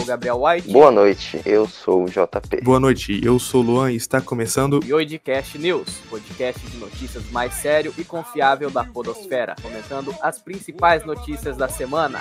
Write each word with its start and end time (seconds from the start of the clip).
sou 0.00 0.02
o 0.02 0.06
Gabriel 0.06 0.42
White. 0.42 0.70
Boa 0.70 0.90
noite, 0.90 1.40
eu 1.44 1.66
sou 1.66 2.04
o 2.04 2.06
JP. 2.06 2.62
Boa 2.62 2.80
noite, 2.80 3.20
eu 3.22 3.38
sou 3.38 3.62
o 3.62 3.66
Luan 3.66 3.92
e 3.92 3.96
está 3.96 4.20
começando 4.20 4.80
E 4.84 4.92
hoje 4.92 5.18
Cast 5.18 5.58
News, 5.58 5.88
podcast 6.08 6.66
de 6.66 6.76
notícias 6.78 7.30
mais 7.30 7.54
sério 7.54 7.92
e 7.98 8.04
confiável 8.04 8.70
da 8.70 8.84
podosfera, 8.84 9.54
comentando 9.60 10.14
as 10.22 10.38
principais 10.38 11.04
notícias 11.04 11.56
da 11.56 11.68
semana. 11.68 12.18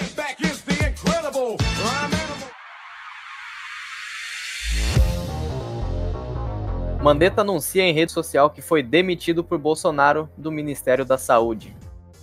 Mandetta 7.01 7.41
anuncia 7.41 7.83
em 7.83 7.93
rede 7.93 8.11
social 8.11 8.49
que 8.49 8.61
foi 8.61 8.83
demitido 8.83 9.43
por 9.43 9.57
Bolsonaro 9.57 10.29
do 10.37 10.51
Ministério 10.51 11.05
da 11.05 11.17
Saúde. 11.17 11.75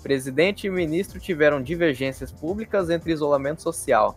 Presidente 0.02 0.66
e 0.66 0.70
ministro 0.70 1.18
tiveram 1.18 1.62
divergências 1.62 2.30
públicas 2.30 2.90
entre 2.90 3.10
isolamento 3.10 3.62
social. 3.62 4.16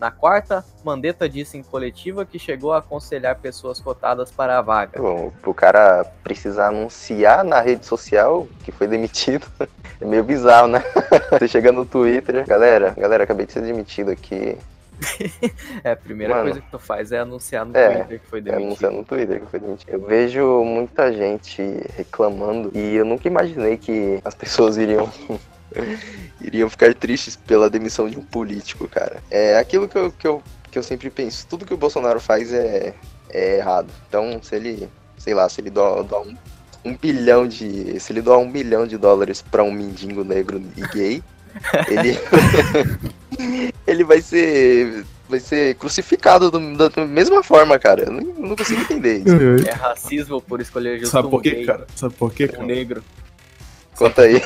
Na 0.00 0.10
quarta, 0.10 0.62
Mandetta 0.84 1.26
disse 1.28 1.56
em 1.56 1.62
coletiva 1.62 2.24
que 2.26 2.38
chegou 2.38 2.72
a 2.72 2.78
aconselhar 2.78 3.34
pessoas 3.36 3.80
cotadas 3.80 4.30
para 4.30 4.58
a 4.58 4.60
vaga. 4.62 5.00
Bom, 5.00 5.32
pro 5.40 5.54
cara 5.54 6.04
precisar 6.22 6.68
anunciar 6.68 7.42
na 7.42 7.60
rede 7.62 7.86
social 7.86 8.46
que 8.62 8.70
foi 8.70 8.86
demitido, 8.86 9.46
é 10.00 10.04
meio 10.04 10.22
bizarro, 10.22 10.68
né? 10.68 10.82
Você 11.40 11.48
chega 11.48 11.72
no 11.72 11.86
Twitter, 11.86 12.46
galera, 12.46 12.90
galera, 12.96 13.24
acabei 13.24 13.46
de 13.46 13.52
ser 13.52 13.62
demitido 13.62 14.10
aqui. 14.10 14.56
É, 15.84 15.90
a 15.92 15.96
primeira 15.96 16.32
Mano. 16.34 16.46
coisa 16.46 16.60
que 16.62 16.70
tu 16.70 16.78
faz 16.78 17.12
é 17.12 17.18
anunciar 17.18 17.66
no 17.66 17.76
É, 17.76 17.96
Twitter 17.98 18.20
que 18.20 18.26
foi 18.28 18.38
É, 18.38 18.42
demitido. 18.42 18.66
anunciar 18.66 18.92
no 18.92 19.04
Twitter 19.04 19.40
que 19.40 19.46
foi 19.46 19.60
demitido. 19.60 19.90
Eu 19.92 20.00
vejo 20.06 20.64
muita 20.64 21.12
gente 21.12 21.62
reclamando 21.94 22.70
e 22.74 22.94
eu 22.96 23.04
nunca 23.04 23.28
imaginei 23.28 23.76
que 23.76 24.18
as 24.24 24.34
pessoas 24.34 24.78
iriam 24.78 25.06
iriam 26.40 26.68
ficar 26.68 26.94
tristes 26.94 27.36
pela 27.36 27.68
demissão 27.70 28.08
de 28.08 28.18
um 28.18 28.22
político, 28.22 28.88
cara. 28.88 29.22
É 29.30 29.58
aquilo 29.58 29.88
que 29.88 29.96
eu, 29.98 30.12
que 30.12 30.26
eu, 30.26 30.42
que 30.70 30.78
eu 30.78 30.82
sempre 30.82 31.10
penso. 31.10 31.46
Tudo 31.48 31.64
que 31.64 31.74
o 31.74 31.76
Bolsonaro 31.78 32.20
faz 32.20 32.52
é, 32.52 32.94
é 33.30 33.56
errado. 33.58 33.88
Então, 34.08 34.40
se 34.42 34.54
ele, 34.54 34.88
sei 35.18 35.34
lá, 35.34 35.48
se 35.48 35.60
ele 35.60 35.70
doa 35.70 36.02
um, 36.22 36.36
um 36.84 36.96
bilhão 36.96 37.46
de. 37.46 37.98
Se 38.00 38.12
ele 38.12 38.22
doar 38.22 38.38
um 38.38 38.50
bilhão 38.50 38.86
de 38.86 38.96
dólares 38.96 39.42
pra 39.42 39.62
um 39.62 39.72
mendigo 39.72 40.22
negro 40.24 40.62
e 40.76 40.80
gay, 40.88 41.22
ele. 41.88 42.18
ele 43.86 44.04
vai 44.04 44.20
ser. 44.20 45.04
Vai 45.28 45.40
ser 45.40 45.74
crucificado 45.74 46.52
do- 46.52 46.76
da 46.88 47.04
mesma 47.04 47.42
forma, 47.42 47.76
cara. 47.80 48.04
Eu 48.04 48.12
não, 48.12 48.20
não 48.48 48.54
consigo 48.56 48.80
entender 48.82 49.24
isso. 49.26 49.68
É 49.68 49.72
racismo 49.72 50.40
por 50.40 50.60
escolher 50.60 51.00
justo 51.00 51.10
Sabe 51.10 51.26
um 51.26 51.30
por 51.30 51.42
quê, 51.42 51.50
gay, 51.50 51.64
cara? 51.66 51.84
Sabe 51.96 52.14
por 52.14 52.32
quê, 52.32 52.44
um 52.44 52.48
cara? 52.48 52.62
negro. 52.64 53.04
Conta 53.96 54.22
aí. 54.22 54.40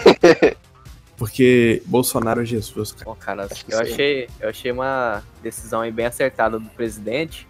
Porque 1.31 1.81
Bolsonaro 1.87 2.43
é 2.43 2.45
Jesus, 2.45 2.91
cara. 2.91 3.05
Bom, 3.05 3.15
cara, 3.15 3.49
eu 3.69 3.79
achei, 3.79 4.29
eu 4.41 4.49
achei 4.49 4.73
uma 4.73 5.23
decisão 5.41 5.81
aí 5.81 5.93
bem 5.93 6.07
acertada 6.07 6.59
do 6.59 6.69
presidente. 6.71 7.47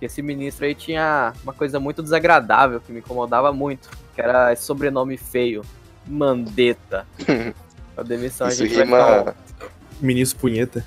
Que 0.00 0.06
esse 0.06 0.20
ministro 0.20 0.66
aí 0.66 0.74
tinha 0.74 1.32
uma 1.44 1.52
coisa 1.52 1.78
muito 1.78 2.02
desagradável 2.02 2.80
que 2.80 2.90
me 2.90 2.98
incomodava 2.98 3.52
muito, 3.52 3.88
que 4.12 4.20
era 4.20 4.52
esse 4.52 4.64
sobrenome 4.64 5.16
feio, 5.16 5.64
Mandetta. 6.04 7.06
A 7.96 8.02
demissão 8.02 8.48
Isso 8.48 8.62
a 8.62 8.66
gente 8.66 8.74
vai 8.74 8.86
ficar, 8.86 9.18
rima. 9.18 9.36
Ministro 10.00 10.40
Punheta. 10.40 10.84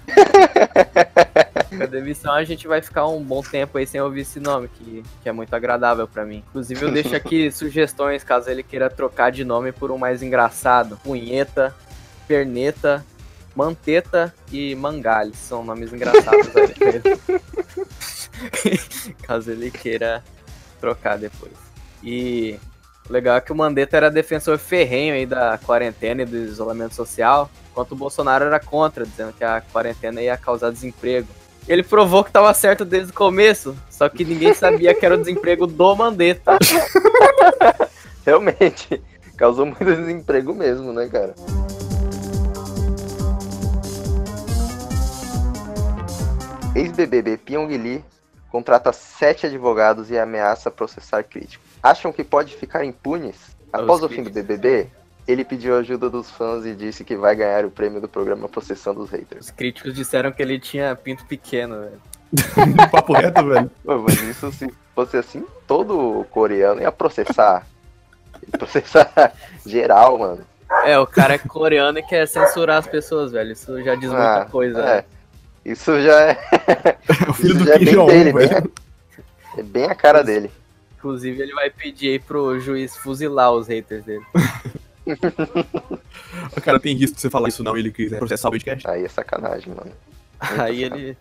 com 1.77 1.83
a 1.83 1.86
demissão 1.86 2.33
a 2.33 2.44
gente 2.44 2.67
vai 2.67 2.81
ficar 2.81 3.08
um 3.08 3.22
bom 3.22 3.42
tempo 3.42 3.77
aí 3.77 3.86
sem 3.86 4.02
ouvir 4.02 4.22
esse 4.22 4.39
nome, 4.39 4.67
que, 4.67 5.03
que 5.22 5.30
é 5.30 5.31
muito 5.31 5.53
agradável 5.53 6.08
pra 6.08 6.25
mim. 6.25 6.44
Inclusive 6.49 6.83
eu 6.83 6.92
deixo 6.92 7.16
aqui 7.16 7.52
sugestões 7.53 8.23
caso 8.23 8.49
ele 8.49 8.64
queira 8.64 8.89
trocar 8.89 9.31
de 9.31 9.45
nome 9.45 9.72
por 9.72 9.92
um 9.92 9.97
mais 9.97 10.23
engraçado. 10.23 10.97
Punheta, 11.03 11.75
Perneta, 12.28 13.06
Manteta 13.56 14.34
e 14.52 14.76
Mangales. 14.76 15.38
São 15.38 15.64
nomes 15.64 15.94
engraçados 15.94 16.49
aí. 16.55 16.73
caso 19.23 19.52
ele 19.52 19.72
queira 19.72 20.23
trocar 20.80 21.17
depois. 21.17 21.54
E 22.04 22.60
o 23.10 23.14
legal 23.14 23.38
é 23.38 23.42
que 23.42 23.52
o 23.52 23.55
Mandetta 23.55 23.98
era 23.98 24.11
defensor 24.11 24.58
ferrenho 24.58 25.14
aí 25.14 25.26
da 25.26 25.58
quarentena 25.58 26.23
e 26.23 26.26
do 26.26 26.38
isolamento 26.38 26.95
social, 26.95 27.49
enquanto 27.72 27.94
o 27.94 27.95
Bolsonaro 27.95 28.45
era 28.45 28.60
contra, 28.60 29.05
dizendo 29.05 29.33
que 29.33 29.44
a 29.44 29.61
quarentena 29.61 30.22
ia 30.22 30.38
causar 30.38 30.72
desemprego. 30.72 31.28
Ele 31.67 31.82
provou 31.82 32.23
que 32.23 32.30
estava 32.30 32.54
certo 32.54 32.86
desde 32.86 33.11
o 33.11 33.16
começo, 33.16 33.76
só 33.89 34.08
que 34.08 34.23
ninguém 34.23 34.54
sabia 34.54 34.94
que 34.94 35.05
era 35.05 35.16
o 35.16 35.17
desemprego 35.17 35.66
do 35.66 35.95
Mandetta. 35.95 36.60
Realmente. 38.23 39.02
Causou 39.36 39.66
muito 39.66 39.83
desemprego 39.83 40.54
mesmo, 40.54 40.94
né, 40.94 41.08
cara? 41.08 41.33
Ex-BBB 46.75 47.37
Pyong 47.37 47.67
Lee 47.77 48.03
contrata 48.52 48.91
sete 48.93 49.45
advogados 49.47 50.11
e 50.11 50.17
ameaça 50.17 50.69
processar 50.69 51.23
crítico. 51.23 51.63
Acham 51.81 52.11
que 52.11 52.23
pode 52.23 52.55
ficar 52.55 52.83
impunes? 52.86 53.55
Após 53.71 54.02
o 54.03 54.09
fim 54.09 54.23
do 54.23 54.30
BBB, 54.30 54.87
ele 55.27 55.43
pediu 55.43 55.77
ajuda 55.77 56.09
dos 56.09 56.30
fãs 56.31 56.65
e 56.65 56.73
disse 56.73 57.03
que 57.03 57.15
vai 57.15 57.36
ganhar 57.36 57.65
o 57.65 57.71
prêmio 57.71 57.99
do 57.99 58.08
programa 58.08 58.47
Processando 58.47 59.02
os 59.02 59.09
Haters. 59.09 59.45
Os 59.45 59.52
críticos 59.52 59.93
disseram 59.93 60.31
que 60.31 60.41
ele 60.41 60.59
tinha 60.59 60.95
pinto 60.95 61.25
pequeno, 61.25 61.80
velho. 61.81 62.02
Papo 62.92 63.13
reto, 63.13 63.45
velho. 63.45 63.71
Pô, 63.83 63.97
mas 63.99 64.21
isso 64.21 64.52
se 64.52 64.73
fosse 64.93 65.17
assim, 65.17 65.45
todo 65.67 66.25
coreano 66.31 66.81
ia 66.81 66.92
processar. 66.92 67.65
Ia 68.52 68.57
processar 68.57 69.33
geral, 69.65 70.17
mano. 70.17 70.45
É, 70.86 70.97
o 70.97 71.05
cara 71.07 71.36
é 71.36 71.37
coreano 71.37 71.99
e 71.99 72.03
quer 72.03 72.27
censurar 72.27 72.77
as 72.77 72.87
pessoas, 72.87 73.31
velho. 73.31 73.52
Isso 73.52 73.81
já 73.83 73.95
diz 73.95 74.09
muita 74.09 74.42
Ah, 74.42 74.45
coisa. 74.45 74.80
é. 74.80 74.95
né? 74.97 75.05
Isso 75.65 75.99
já 76.02 76.21
é, 76.31 76.37
O 77.27 77.33
filho 77.33 77.55
isso 77.55 77.59
do 77.59 77.65
já 77.65 77.73
é 77.73 77.80
Kim 77.80 77.86
bem 77.86 77.93
Jong-un, 77.95 78.08
dele, 78.08 78.33
bem, 78.33 78.48
velho. 78.48 78.71
é 79.58 79.64
bem 79.64 79.86
a 79.86 79.95
cara 79.95 80.23
dele. 80.23 80.52
Inclusive, 80.98 81.42
ele 81.42 81.53
vai 81.53 81.70
pedir 81.70 82.09
aí 82.11 82.20
pro 82.20 82.59
juiz 82.59 82.95
fuzilar 82.95 83.52
os 83.52 83.67
haters 83.67 84.05
dele. 84.05 84.25
O 86.58 86.61
cara 86.61 86.80
tem 86.80 86.95
risco 86.95 87.15
de 87.15 87.21
você 87.21 87.30
falar 87.30 87.49
isso 87.49 87.64
não 87.64 87.77
e 87.77 87.80
ele 87.80 87.92
quiser 87.92 88.17
processar 88.17 88.48
o 88.48 88.52
podcast. 88.52 88.87
Aí 88.87 89.04
é 89.05 89.08
sacanagem, 89.08 89.73
mano. 89.73 89.92
Aí 90.39 90.83
ele 90.83 91.15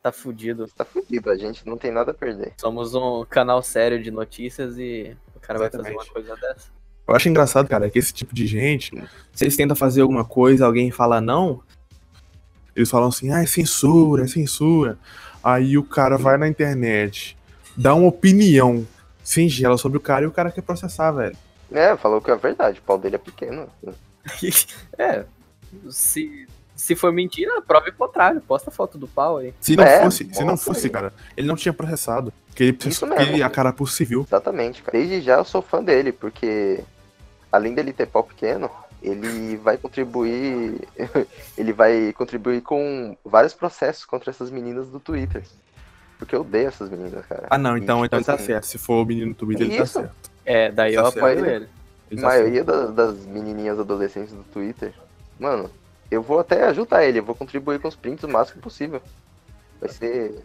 tá 0.00 0.12
fudido. 0.12 0.68
Tá 0.68 0.84
fudido, 0.84 1.30
a 1.30 1.36
gente 1.36 1.66
não 1.66 1.76
tem 1.76 1.90
nada 1.90 2.12
a 2.12 2.14
perder. 2.14 2.52
Somos 2.58 2.94
um 2.94 3.24
canal 3.28 3.60
sério 3.62 4.00
de 4.00 4.10
notícias 4.10 4.78
e 4.78 5.16
o 5.34 5.40
cara 5.40 5.58
vai 5.58 5.68
fazer 5.70 5.82
uma 5.82 6.02
Exatamente. 6.02 6.12
coisa 6.12 6.36
dessa. 6.36 6.68
Eu 7.06 7.14
acho 7.14 7.28
engraçado, 7.28 7.68
cara, 7.68 7.90
que 7.90 7.98
esse 7.98 8.14
tipo 8.14 8.34
de 8.34 8.46
gente, 8.46 8.90
se 9.32 9.44
eles 9.44 9.56
tentam 9.56 9.76
fazer 9.76 10.02
alguma 10.02 10.24
coisa, 10.24 10.64
alguém 10.64 10.90
fala 10.90 11.20
não, 11.20 11.60
eles 12.74 12.90
falam 12.90 13.08
assim, 13.08 13.30
ah, 13.32 13.42
é 13.42 13.46
censura, 13.46 14.24
é 14.24 14.26
censura. 14.26 14.98
Aí 15.42 15.76
o 15.76 15.84
cara 15.84 16.16
vai 16.16 16.36
na 16.38 16.48
internet, 16.48 17.36
dá 17.76 17.94
uma 17.94 18.08
opinião 18.08 18.86
singela 19.22 19.76
sobre 19.78 19.98
o 19.98 20.00
cara 20.00 20.24
e 20.24 20.28
o 20.28 20.32
cara 20.32 20.50
quer 20.50 20.62
processar, 20.62 21.10
velho. 21.12 21.36
É, 21.72 21.96
falou 21.96 22.20
que 22.20 22.30
é 22.30 22.36
verdade, 22.36 22.78
o 22.78 22.82
pau 22.82 22.98
dele 22.98 23.16
é 23.16 23.18
pequeno. 23.18 23.66
é, 24.98 25.24
se, 25.90 26.46
se 26.74 26.94
for 26.94 27.12
mentira, 27.12 27.60
prove 27.62 27.90
o 27.90 27.94
contrário. 27.94 28.40
Posta 28.40 28.70
foto 28.70 28.96
do 28.98 29.08
pau 29.08 29.38
aí. 29.38 29.52
Se 29.60 29.76
não 29.76 29.84
É, 29.84 30.02
fosse, 30.02 30.28
se 30.32 30.44
não 30.44 30.56
fosse, 30.56 30.86
aí. 30.86 30.92
cara, 30.92 31.12
ele 31.36 31.46
não 31.46 31.56
tinha 31.56 31.72
processado. 31.72 32.32
Porque 32.48 32.62
ele, 32.64 32.78
mesmo. 32.84 33.08
porque 33.08 33.22
ele, 33.22 33.42
a 33.42 33.50
cara 33.50 33.72
por 33.72 33.90
civil. 33.90 34.24
Exatamente, 34.28 34.82
cara. 34.82 34.96
Desde 34.96 35.20
já 35.20 35.34
eu 35.38 35.44
sou 35.44 35.60
fã 35.62 35.82
dele, 35.82 36.12
porque 36.12 36.80
além 37.50 37.74
dele 37.74 37.92
ter 37.92 38.06
pau 38.06 38.22
pequeno, 38.22 38.70
ele 39.04 39.56
vai 39.56 39.76
contribuir. 39.76 40.80
ele 41.56 41.72
vai 41.72 42.12
contribuir 42.12 42.60
com 42.62 43.16
vários 43.24 43.52
processos 43.54 44.04
contra 44.04 44.30
essas 44.30 44.50
meninas 44.50 44.88
do 44.88 44.98
Twitter. 44.98 45.42
Porque 46.18 46.34
eu 46.34 46.40
odeio 46.40 46.68
essas 46.68 46.88
meninas, 46.88 47.24
cara. 47.26 47.46
Ah, 47.50 47.58
não, 47.58 47.76
E, 47.76 47.80
então, 47.80 47.96
tipo 47.96 48.06
então 48.06 48.18
ele 48.18 48.24
tá 48.24 48.34
assim, 48.34 48.46
certo. 48.46 48.64
Se 48.66 48.78
for 48.78 49.02
o 49.02 49.04
menino 49.04 49.32
do 49.32 49.36
Twitter, 49.36 49.66
ele 49.66 49.76
tá 49.76 49.82
Isso. 49.84 49.92
certo. 50.00 50.30
É, 50.44 50.70
daí 50.70 50.94
eu 50.94 51.02
Tá 51.02 51.08
apoio 51.08 51.40
certo. 51.40 51.46
ele. 51.50 51.68
Ele 52.10 52.20
A 52.20 52.22
tá 52.22 52.28
maioria 52.28 52.64
das, 52.64 52.92
das 52.94 53.26
menininhas 53.26 53.78
adolescentes 53.78 54.32
do 54.32 54.42
Twitter, 54.44 54.92
mano, 55.38 55.70
eu 56.10 56.22
vou 56.22 56.38
até 56.38 56.64
ajudar 56.64 57.04
ele, 57.04 57.18
eu 57.18 57.24
vou 57.24 57.34
contribuir 57.34 57.80
com 57.80 57.88
os 57.88 57.96
prints 57.96 58.22
o 58.24 58.28
máximo 58.28 58.60
possível. 58.62 59.02
Vai 59.80 59.88
ser. 59.90 60.38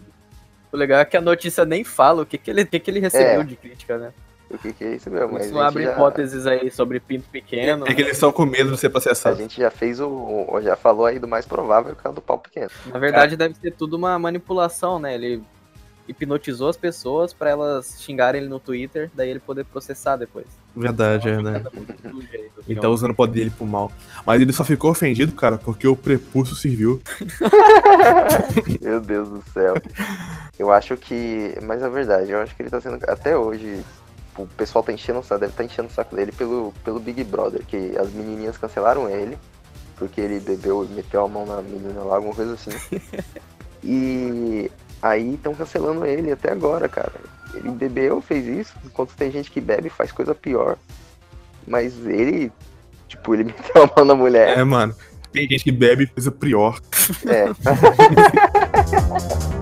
O 0.72 0.78
legal 0.78 1.00
é 1.00 1.06
que 1.06 1.18
a 1.18 1.22
notícia 1.22 1.66
nem 1.66 1.84
fala 1.84 2.24
o 2.24 2.26
que, 2.26 2.38
que, 2.38 2.50
ele, 2.50 2.66
que, 2.66 2.80
que 2.80 2.90
ele 2.92 3.00
recebeu 3.00 3.42
É. 3.42 3.44
de 3.44 3.56
crítica, 3.56 3.98
né? 3.98 4.14
O 4.50 4.58
que, 4.58 4.74
que 4.74 4.84
é 4.84 4.96
isso 4.96 5.10
mesmo? 5.12 5.34
Mas 5.34 5.46
Isso 5.46 5.60
a 5.60 5.68
abre 5.68 5.84
já, 5.84 5.92
hipóteses 5.94 6.48
aí 6.48 6.72
sobre 6.72 7.00
pinto 7.00 7.30
pequeno. 7.30 7.86
É 7.88 7.94
que 7.94 8.02
eles 8.02 8.14
estão 8.14 8.32
com 8.32 8.46
medo 8.46 8.72
de 8.72 8.78
ser 8.78 8.88
a 8.88 8.90
processado. 8.90 9.36
gente 9.36 9.60
já 9.62 9.70
fez 9.70 10.00
o. 10.00 10.08
o- 10.10 10.60
Já 10.62 10.76
falou 10.76 11.06
aí 11.06 11.20
do 11.20 11.28
mais 11.28 11.46
provável 11.46 11.96
que 11.96 12.06
é 12.06 12.10
o 12.10 12.14
do 12.14 12.22
pau 12.22 12.40
pequeno. 12.40 12.70
Na 12.88 12.98
verdade, 13.00 13.38
deve 13.38 13.54
ser 13.56 13.72
tudo 13.72 13.96
uma 13.96 14.18
manipulação, 14.18 14.98
né? 15.00 15.14
Ele 15.14 15.44
hipnotizou 16.08 16.68
as 16.70 16.76
pessoas 16.76 17.32
pra 17.32 17.52
elas 17.52 18.02
xingarem 18.02 18.42
ele 18.42 18.50
no 18.50 18.60
Twitter, 18.60 19.12
daí 19.14 19.30
ele 19.30 19.40
poder 19.40 19.64
processar 19.66 20.16
depois. 20.16 20.48
Verdade, 20.76 21.30
é, 21.30 21.40
né? 21.40 21.60
Do 21.60 22.24
Ele 22.68 22.80
tá 22.80 22.90
usando 22.90 23.12
o 23.12 23.16
poder 23.16 23.34
dele 23.42 23.52
pro 23.56 23.68
mal. 23.68 23.92
Mas 24.26 24.42
ele 24.42 24.52
só 24.52 24.64
ficou 24.64 24.90
ofendido, 24.90 25.34
cara, 25.34 25.60
porque 25.60 25.88
o 25.88 25.96
prepúcio 25.96 26.56
serviu. 26.56 27.00
Meu 28.82 29.00
Deus 29.00 29.30
do 29.30 29.44
céu. 29.54 29.76
Eu 30.58 30.72
acho 30.72 30.98
que. 30.98 31.56
Mas 31.64 31.82
é 31.82 31.90
verdade, 31.90 32.32
eu 32.32 32.42
acho 32.42 32.56
que 32.56 32.64
ele 32.64 32.70
tá 32.70 32.82
sendo. 32.82 32.98
Até 33.08 33.38
hoje, 33.38 33.84
o 34.44 34.48
pessoal 34.58 34.84
tá 34.84 34.92
enchendo 34.92 35.20
o 35.20 35.24
saco, 35.24 35.42
deve 35.42 35.54
estar 35.54 35.64
enchendo 35.64 35.88
o 35.88 35.92
saco 35.92 36.16
dele 36.16 36.32
pelo, 36.32 36.74
pelo 36.84 37.00
Big 37.00 37.24
Brother, 37.24 37.66
que 37.66 37.98
as 37.98 38.12
menininhas 38.12 38.58
cancelaram 38.58 39.10
ele, 39.10 39.38
porque 39.98 40.22
ele 40.22 40.40
bebeu 40.40 40.86
e 40.86 40.88
meteu 40.88 41.24
a 41.24 41.28
mão 41.28 41.46
na 41.46 41.62
menina 41.62 42.02
lá, 42.02 42.16
alguma 42.16 42.34
coisa 42.34 42.54
assim. 42.54 42.72
E 43.82 44.70
Aí 45.02 45.36
estão 45.36 45.56
cancelando 45.56 46.06
ele 46.06 46.32
até 46.32 46.52
agora, 46.52 46.90
cara. 46.90 47.14
Ele 47.54 47.70
bebeu, 47.70 48.22
fez 48.22 48.46
isso, 48.46 48.74
enquanto 48.86 49.16
tem 49.16 49.32
gente 49.32 49.50
que 49.50 49.62
bebe 49.62 49.88
e 49.88 49.92
faz 49.92 50.12
coisa 50.12 50.36
pior. 50.36 50.78
Mas 51.66 52.06
ele, 52.06 52.52
tipo, 53.08 53.34
ele 53.34 53.46
meteu 53.56 53.84
a 53.84 53.92
mão 53.96 54.06
na 54.06 54.16
mulher. 54.16 54.58
É, 54.58 54.64
mano. 54.64 54.94
Tem 55.32 55.48
gente 55.48 55.64
que 55.64 55.72
bebe 55.72 56.08
coisa 56.08 56.32
pior. 56.32 56.80
É. 57.26 57.46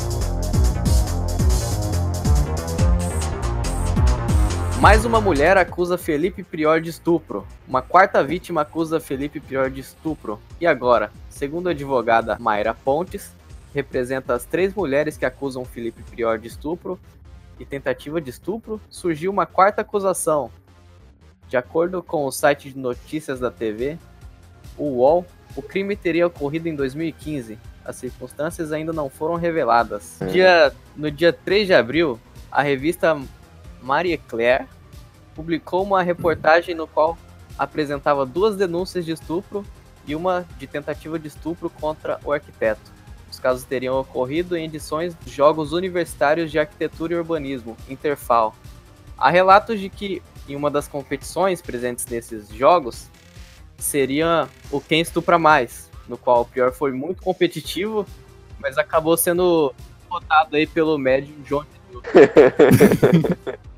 Mais 4.87 5.03
uma 5.03 5.19
mulher 5.19 5.57
acusa 5.57 5.97
Felipe 5.97 6.43
Prior 6.43 6.79
de 6.79 6.89
estupro. 6.89 7.45
Uma 7.67 7.81
quarta 7.81 8.23
vítima 8.23 8.61
acusa 8.61 9.01
Felipe 9.01 9.37
Prior 9.37 9.69
de 9.69 9.81
estupro. 9.81 10.39
E 10.61 10.65
agora? 10.65 11.11
Segundo 11.29 11.67
a 11.67 11.71
advogada 11.71 12.37
Mayra 12.39 12.73
Pontes, 12.73 13.35
que 13.69 13.75
representa 13.75 14.33
as 14.33 14.45
três 14.45 14.73
mulheres 14.73 15.17
que 15.17 15.25
acusam 15.25 15.65
Felipe 15.65 16.01
Prior 16.03 16.39
de 16.39 16.47
estupro 16.47 16.97
e 17.59 17.65
tentativa 17.65 18.21
de 18.21 18.29
estupro, 18.29 18.79
surgiu 18.89 19.29
uma 19.29 19.45
quarta 19.45 19.81
acusação. 19.81 20.49
De 21.49 21.57
acordo 21.57 22.01
com 22.01 22.23
o 22.23 22.31
site 22.31 22.71
de 22.71 22.79
notícias 22.79 23.41
da 23.41 23.51
TV, 23.51 23.97
o 24.77 24.85
UOL, 24.85 25.25
o 25.53 25.61
crime 25.61 25.97
teria 25.97 26.27
ocorrido 26.27 26.69
em 26.69 26.75
2015. 26.77 27.59
As 27.83 27.97
circunstâncias 27.97 28.71
ainda 28.71 28.93
não 28.93 29.09
foram 29.09 29.35
reveladas. 29.35 30.17
Dia, 30.31 30.71
no 30.95 31.11
dia 31.11 31.33
3 31.33 31.67
de 31.67 31.73
abril, 31.73 32.17
a 32.49 32.61
revista 32.61 33.19
Marie 33.81 34.17
Claire 34.17 34.65
publicou 35.37 35.83
uma 35.83 36.01
reportagem 36.01 36.73
no 36.73 36.87
qual 36.87 37.15
apresentava 37.59 38.25
duas 38.25 38.55
denúncias 38.55 39.05
de 39.05 39.11
estupro 39.11 39.63
e 40.07 40.15
uma 40.15 40.47
de 40.57 40.65
tentativa 40.65 41.19
de 41.19 41.27
estupro 41.27 41.69
contra 41.69 42.19
o 42.25 42.31
arquiteto. 42.31 42.91
Os 43.29 43.39
casos 43.39 43.63
teriam 43.63 43.99
ocorrido 43.99 44.57
em 44.57 44.65
edições 44.65 45.13
dos 45.13 45.31
Jogos 45.31 45.73
Universitários 45.73 46.49
de 46.49 46.57
Arquitetura 46.57 47.13
e 47.13 47.17
Urbanismo, 47.17 47.77
Interfal. 47.87 48.55
Há 49.15 49.29
relatos 49.29 49.79
de 49.79 49.89
que 49.89 50.23
em 50.49 50.55
uma 50.55 50.71
das 50.71 50.87
competições 50.87 51.61
presentes 51.61 52.07
nesses 52.07 52.49
jogos 52.49 53.07
seria 53.77 54.47
o 54.71 54.81
Quem 54.81 55.01
Estupra 55.01 55.37
Mais, 55.37 55.91
no 56.07 56.17
qual 56.17 56.41
o 56.41 56.45
Prior 56.45 56.71
foi 56.71 56.91
muito 56.91 57.21
competitivo, 57.21 58.07
mas 58.59 58.77
acabou 58.77 59.15
sendo 59.15 59.71
votado 60.09 60.55
aí 60.55 60.65
pelo 60.65 60.97
médium 60.97 61.35
John 61.43 61.63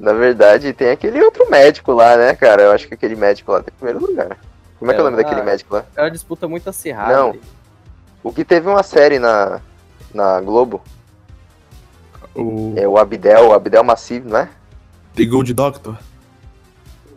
Na 0.00 0.14
verdade, 0.14 0.72
tem 0.72 0.90
aquele 0.90 1.22
outro 1.22 1.48
médico 1.50 1.92
lá, 1.92 2.16
né, 2.16 2.34
cara? 2.34 2.62
Eu 2.62 2.72
acho 2.72 2.88
que 2.88 2.94
aquele 2.94 3.14
médico 3.14 3.52
lá 3.52 3.62
tem 3.62 3.72
primeiro 3.78 4.00
lugar. 4.04 4.38
Como 4.78 4.90
é, 4.90 4.94
que 4.94 5.00
é 5.00 5.02
o 5.02 5.04
nome 5.04 5.16
uma- 5.18 5.22
daquele 5.22 5.42
médico 5.42 5.74
lá? 5.74 5.84
É 5.94 6.00
uma 6.02 6.10
disputa 6.10 6.48
muito 6.48 6.70
acirrada. 6.70 7.12
Não. 7.14 7.36
O 8.22 8.32
que 8.32 8.42
teve 8.44 8.66
uma 8.66 8.82
série 8.82 9.18
na, 9.18 9.60
na 10.14 10.40
Globo 10.40 10.82
O 12.34 12.72
é 12.76 12.88
o 12.88 12.96
Abdel, 12.96 13.48
o 13.48 13.52
Abdel 13.52 13.84
Massif, 13.84 14.24
não 14.26 14.38
é? 14.38 14.48
The 15.14 15.24
Gold 15.26 15.52
Doctor. 15.52 15.98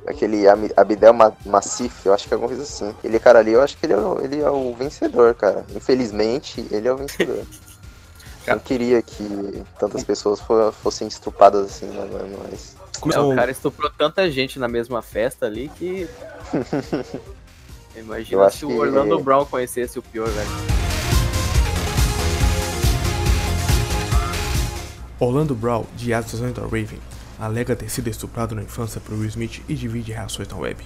Aquele 0.06 0.44
Abdel 0.75 1.13
Ma 1.13 1.31
Massif, 1.45 2.06
eu 2.06 2.13
acho 2.13 2.27
que 2.27 2.33
é 2.33 2.36
alguma 2.36 2.50
coisa 2.50 2.63
assim. 2.63 2.89
Aquele 2.89 3.18
cara 3.19 3.39
ali, 3.39 3.53
eu 3.53 3.62
acho 3.62 3.77
que 3.77 3.86
ele 3.86 3.94
é, 3.94 3.97
o, 3.97 4.19
ele 4.19 4.41
é 4.41 4.50
o 4.50 4.74
vencedor, 4.74 5.33
cara. 5.36 5.65
Infelizmente, 5.74 6.68
ele 6.69 6.88
é 6.89 6.91
o 6.94 6.97
vencedor. 6.97 7.45
Eu 8.45 8.55
não 8.55 8.59
queria 8.63 9.01
que 9.01 9.63
tantas 9.79 10.03
pessoas 10.03 10.39
fo- 10.41 10.71
fossem 10.71 11.07
estrupadas 11.07 11.65
assim, 11.65 11.85
né? 11.87 12.07
Mas. 12.49 12.75
É, 12.95 12.99
Começou 12.99 13.31
o 13.33 13.35
cara 13.35 13.51
estuprou 13.51 13.89
tanta 13.97 14.29
gente 14.31 14.57
na 14.59 14.67
mesma 14.67 15.01
festa 15.01 15.45
ali 15.45 15.69
que. 15.77 16.07
Imagina 17.95 18.41
Eu 18.41 18.43
acho 18.43 18.57
se 18.57 18.65
o 18.65 18.69
que- 18.69 18.73
Orlando 18.77 19.19
Brown 19.19 19.45
conhecesse 19.45 19.99
o 19.99 20.01
pior, 20.01 20.27
velho. 20.29 20.49
Orlando 25.19 25.55
Brown, 25.55 25.85
de 25.95 26.13
As 26.13 26.31
Visões 26.31 26.53
da 26.53 26.63
Raven, 26.63 26.99
alega 27.39 27.75
ter 27.75 27.89
sido 27.89 28.09
estuprado 28.09 28.55
na 28.55 28.63
infância 28.63 28.99
por 28.99 29.13
Will 29.13 29.27
Smith 29.27 29.61
e 29.69 29.73
divide 29.75 30.11
reações 30.11 30.47
na 30.49 30.57
web. 30.57 30.83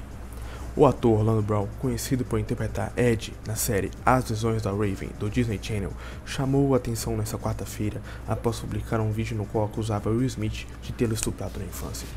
O 0.80 0.86
ator 0.86 1.18
Orlando 1.18 1.42
Brown, 1.42 1.68
conhecido 1.80 2.24
por 2.24 2.40
interpretar 2.40 2.94
Ed 2.96 3.34
na 3.48 3.56
série 3.56 3.90
As 4.06 4.30
Visões 4.30 4.62
da 4.62 4.70
Raven 4.70 5.10
do 5.18 5.28
Disney 5.28 5.60
Channel, 5.60 5.92
chamou 6.24 6.72
a 6.72 6.78
atenção 6.78 7.18
nesta 7.18 7.36
quarta-feira 7.36 8.00
após 8.28 8.60
publicar 8.60 9.00
um 9.00 9.12
vídeo 9.12 9.36
no 9.36 9.48
qual 9.48 9.66
acusava 9.66 10.12
Will 10.12 10.28
Smith 10.28 10.68
de 10.84 10.94
tê-lo 10.94 11.16
estuprado 11.16 11.58
na 11.58 11.66
infância. 11.66 12.08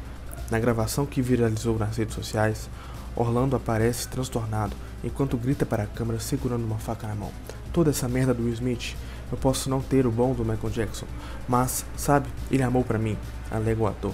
Na 0.50 0.58
gravação 0.58 1.06
que 1.06 1.22
viralizou 1.22 1.78
nas 1.78 1.96
redes 1.96 2.14
sociais, 2.14 2.68
Orlando 3.16 3.56
aparece 3.56 4.06
transtornado 4.08 4.76
enquanto 5.02 5.38
grita 5.38 5.64
para 5.64 5.84
a 5.84 5.86
câmera 5.86 6.20
segurando 6.20 6.66
uma 6.66 6.78
faca 6.78 7.08
na 7.08 7.14
mão. 7.14 7.32
Toda 7.72 7.88
essa 7.88 8.10
merda 8.10 8.34
do 8.34 8.42
Will 8.42 8.52
Smith, 8.52 8.94
eu 9.32 9.38
posso 9.38 9.70
não 9.70 9.80
ter 9.80 10.06
o 10.06 10.10
bom 10.10 10.34
do 10.34 10.44
Michael 10.44 10.70
Jackson, 10.70 11.06
mas, 11.48 11.86
sabe, 11.96 12.28
ele 12.50 12.62
amou 12.62 12.84
pra 12.84 12.98
mim, 12.98 13.16
alega 13.50 13.80
o 13.80 13.86
ator, 13.86 14.12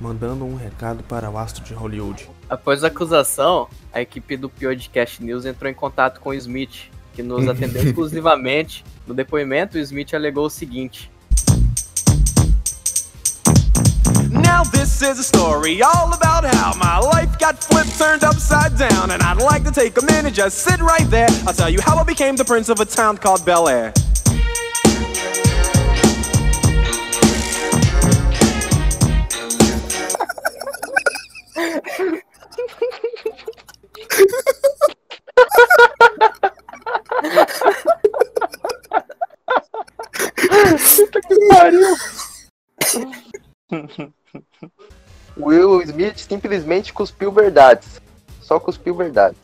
mandando 0.00 0.44
um 0.44 0.56
recado 0.56 1.04
para 1.04 1.30
o 1.30 1.38
astro 1.38 1.62
de 1.62 1.74
Hollywood. 1.74 2.33
Após 2.48 2.84
a 2.84 2.88
acusação, 2.88 3.68
a 3.92 4.00
equipe 4.00 4.36
do 4.36 4.48
Podcast 4.48 5.22
News 5.22 5.46
entrou 5.46 5.70
em 5.70 5.74
contato 5.74 6.20
com 6.20 6.30
o 6.30 6.34
Smith, 6.34 6.90
que 7.14 7.22
nos 7.22 7.48
atendeu 7.48 7.82
exclusivamente. 7.86 8.84
No 9.06 9.14
depoimento, 9.14 9.76
o 9.76 9.80
Smith 9.80 10.12
alegou 10.14 10.46
o 10.46 10.50
seguinte: 10.50 11.10
Now 14.30 14.62
this 14.64 15.00
is 15.00 15.18
a 15.18 15.22
story 15.22 15.82
all 15.82 16.12
about 16.12 16.44
how 16.44 16.74
my 16.76 16.98
life 16.98 17.38
got 17.38 17.62
flipped, 17.62 17.96
turned 17.96 18.24
upside 18.24 18.76
down, 18.76 19.10
and 19.10 19.22
I'd 19.22 19.42
like 19.42 19.64
to 19.64 19.72
take 19.72 19.96
a 19.98 20.04
minute, 20.04 20.34
just 20.34 20.58
sit 20.58 20.80
right 20.80 21.08
there. 21.10 21.28
I'll 21.46 21.54
tell 21.54 21.70
you 21.70 21.80
how 21.80 21.96
I 21.96 22.04
became 22.04 22.36
the 22.36 22.44
prince 22.44 22.68
of 22.68 22.80
a 22.80 22.84
town 22.84 23.16
called 23.16 23.44
Bel 23.44 23.68
Air. 23.68 23.92
Simplesmente 46.34 46.92
cuspiu 46.92 47.30
verdades. 47.30 48.00
Só 48.40 48.58
cuspiu 48.58 48.94
verdades. 48.94 49.38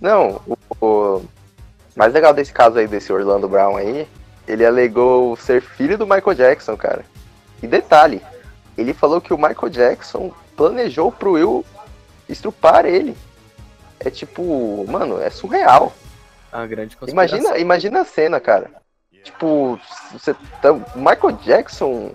Não, 0.00 0.40
o, 0.46 0.56
o 0.80 1.24
mais 1.94 2.12
legal 2.12 2.34
desse 2.34 2.52
caso 2.52 2.78
aí, 2.78 2.86
desse 2.86 3.12
Orlando 3.12 3.48
Brown 3.48 3.76
aí, 3.76 4.06
ele 4.46 4.64
alegou 4.64 5.36
ser 5.36 5.62
filho 5.62 5.96
do 5.96 6.06
Michael 6.06 6.34
Jackson, 6.34 6.76
cara. 6.76 7.04
E 7.62 7.66
detalhe, 7.66 8.20
ele 8.76 8.92
falou 8.92 9.20
que 9.20 9.32
o 9.32 9.38
Michael 9.38 9.68
Jackson 9.70 10.32
planejou 10.56 11.10
pro 11.12 11.32
Will 11.32 11.64
estrupar 12.28 12.84
ele. 12.84 13.16
É 14.00 14.10
tipo, 14.10 14.84
mano, 14.88 15.20
é 15.20 15.30
surreal. 15.30 15.92
a 16.52 16.66
grande. 16.66 16.96
Imagina, 17.06 17.58
imagina 17.58 18.00
a 18.00 18.04
cena, 18.04 18.40
cara. 18.40 18.70
Tipo, 19.24 19.78
você 20.12 20.34
tá, 20.62 20.72
Michael 20.94 21.32
Jackson 21.42 22.12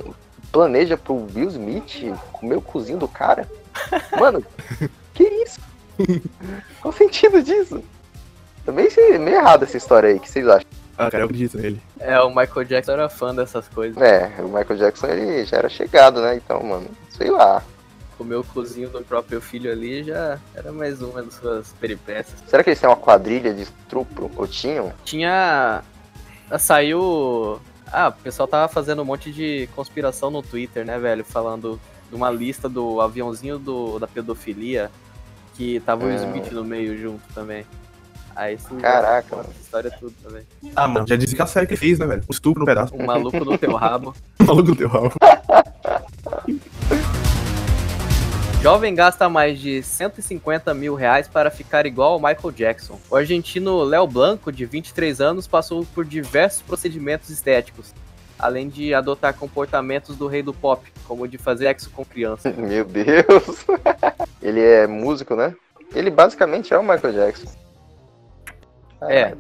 planeja 0.54 0.96
pro 0.96 1.28
Will 1.36 1.50
Smith 1.50 2.16
comer 2.32 2.56
o 2.56 2.62
cozinho 2.62 3.00
do 3.00 3.08
cara. 3.08 3.50
Mano, 4.18 4.46
que 5.14 5.24
isso? 5.24 5.60
Qual 6.80 6.94
o 6.94 6.98
sentido 6.98 7.42
disso? 7.42 7.84
Também 8.64 8.88
é 8.96 9.18
meio 9.18 9.38
errado 9.38 9.64
essa 9.64 9.76
história 9.76 10.10
aí, 10.10 10.16
o 10.16 10.20
que 10.20 10.30
vocês 10.30 10.48
acham? 10.48 10.70
Ah, 10.96 11.10
cara, 11.10 11.24
eu 11.24 11.26
acredito 11.26 11.58
nele. 11.58 11.82
É, 12.00 12.20
o 12.22 12.30
Michael 12.30 12.66
Jackson 12.66 12.92
era 12.92 13.10
fã 13.10 13.34
dessas 13.34 13.68
coisas. 13.68 14.02
É, 14.02 14.32
o 14.40 14.48
Michael 14.48 14.78
Jackson 14.78 15.08
ele 15.08 15.44
já 15.44 15.58
era 15.58 15.68
chegado, 15.68 16.22
né? 16.22 16.36
Então, 16.36 16.62
mano, 16.62 16.88
sei 17.10 17.32
lá. 17.32 17.64
Comer 18.16 18.36
o 18.36 18.44
cozinho 18.44 18.90
do 18.90 19.02
próprio 19.02 19.42
filho 19.42 19.72
ali 19.72 20.04
já 20.04 20.40
era 20.54 20.72
mais 20.72 21.02
uma 21.02 21.24
das 21.24 21.34
suas 21.34 21.74
peripécias. 21.74 22.44
Será 22.48 22.64
que 22.64 22.70
eles 22.70 22.80
têm 22.80 22.88
uma 22.88 22.96
quadrilha 22.96 23.52
de 23.56 23.64
estupro? 23.64 24.30
Ou 24.36 24.48
tinham? 24.48 24.94
Tinha. 25.04 25.84
Saiu. 26.60 27.60
Ah, 27.96 28.08
o 28.10 28.24
pessoal 28.24 28.48
tava 28.48 28.68
fazendo 28.68 29.04
um 29.04 29.06
monte 29.06 29.32
de 29.32 29.70
conspiração 29.76 30.32
no 30.32 30.42
Twitter, 30.42 30.84
né, 30.84 30.98
velho? 30.98 31.24
Falando 31.24 31.80
de 32.10 32.16
uma 32.16 32.32
lista 32.32 32.68
do 32.68 33.00
aviãozinho 33.00 33.60
do, 33.60 34.00
da 34.00 34.08
pedofilia 34.08 34.90
que 35.56 35.80
tava 35.82 36.06
o 36.06 36.08
Hum. 36.10 36.16
Smith 36.16 36.52
no 36.52 36.64
meio 36.64 36.98
junto 37.00 37.22
também. 37.36 37.64
Aí 38.36 38.56
isso 38.56 38.74
Caraca, 38.78 39.36
mano. 39.36 39.48
essa 39.52 39.62
história 39.62 39.88
é 39.90 39.92
tudo 39.92 40.16
também. 40.24 40.42
Ah, 40.76 40.88
mano, 40.88 41.06
já 41.08 41.16
disse 41.16 41.36
que 41.36 41.42
a 41.44 41.46
série 41.46 41.68
que 41.68 41.76
fez, 41.76 42.00
né, 42.00 42.08
velho? 42.08 42.24
Um 42.28 42.32
estupro 42.34 42.62
no 42.62 42.66
pedaço. 42.66 42.96
Um 42.96 43.06
maluco 43.06 43.46
no 43.46 43.56
teu 43.60 43.76
rabo. 43.76 44.16
Maluco 44.42 44.64
do 44.64 44.76
teu 44.76 44.88
rabo. 44.90 45.12
Jovem 48.64 48.96
gasta 48.96 49.28
mais 49.28 49.60
de 49.60 49.84
150 49.84 50.74
mil 50.74 50.96
reais 50.96 51.28
para 51.28 51.52
ficar 51.52 51.86
igual 51.86 52.14
ao 52.14 52.18
Michael 52.18 52.54
Jackson. 52.54 52.98
O 53.10 53.16
argentino 53.18 53.84
Léo 53.84 54.08
Blanco, 54.08 54.54
de 54.54 54.66
23 54.66 55.20
anos, 55.20 55.46
passou 55.46 55.86
por 55.94 56.06
diversos 56.06 56.62
procedimentos 56.62 57.30
estéticos, 57.30 57.94
além 58.40 58.70
de 58.70 58.94
adotar 58.94 59.34
comportamentos 59.34 60.16
do 60.16 60.28
rei 60.28 60.42
do 60.42 60.54
pop, 60.54 60.90
como 61.06 61.24
o 61.24 61.28
de 61.28 61.38
fazer 61.38 61.66
sexo 61.66 61.90
com 61.90 62.06
criança. 62.06 62.52
Meu 62.56 62.86
Deus. 62.86 63.66
ele 64.42 64.62
é 64.62 64.88
músico, 64.88 65.36
né? 65.36 65.54
Ele 65.94 66.10
basicamente 66.10 66.74
é 66.74 66.80
o 66.80 66.84
Michael 66.84 67.16
Jackson. 67.16 67.52
É. 69.02 69.36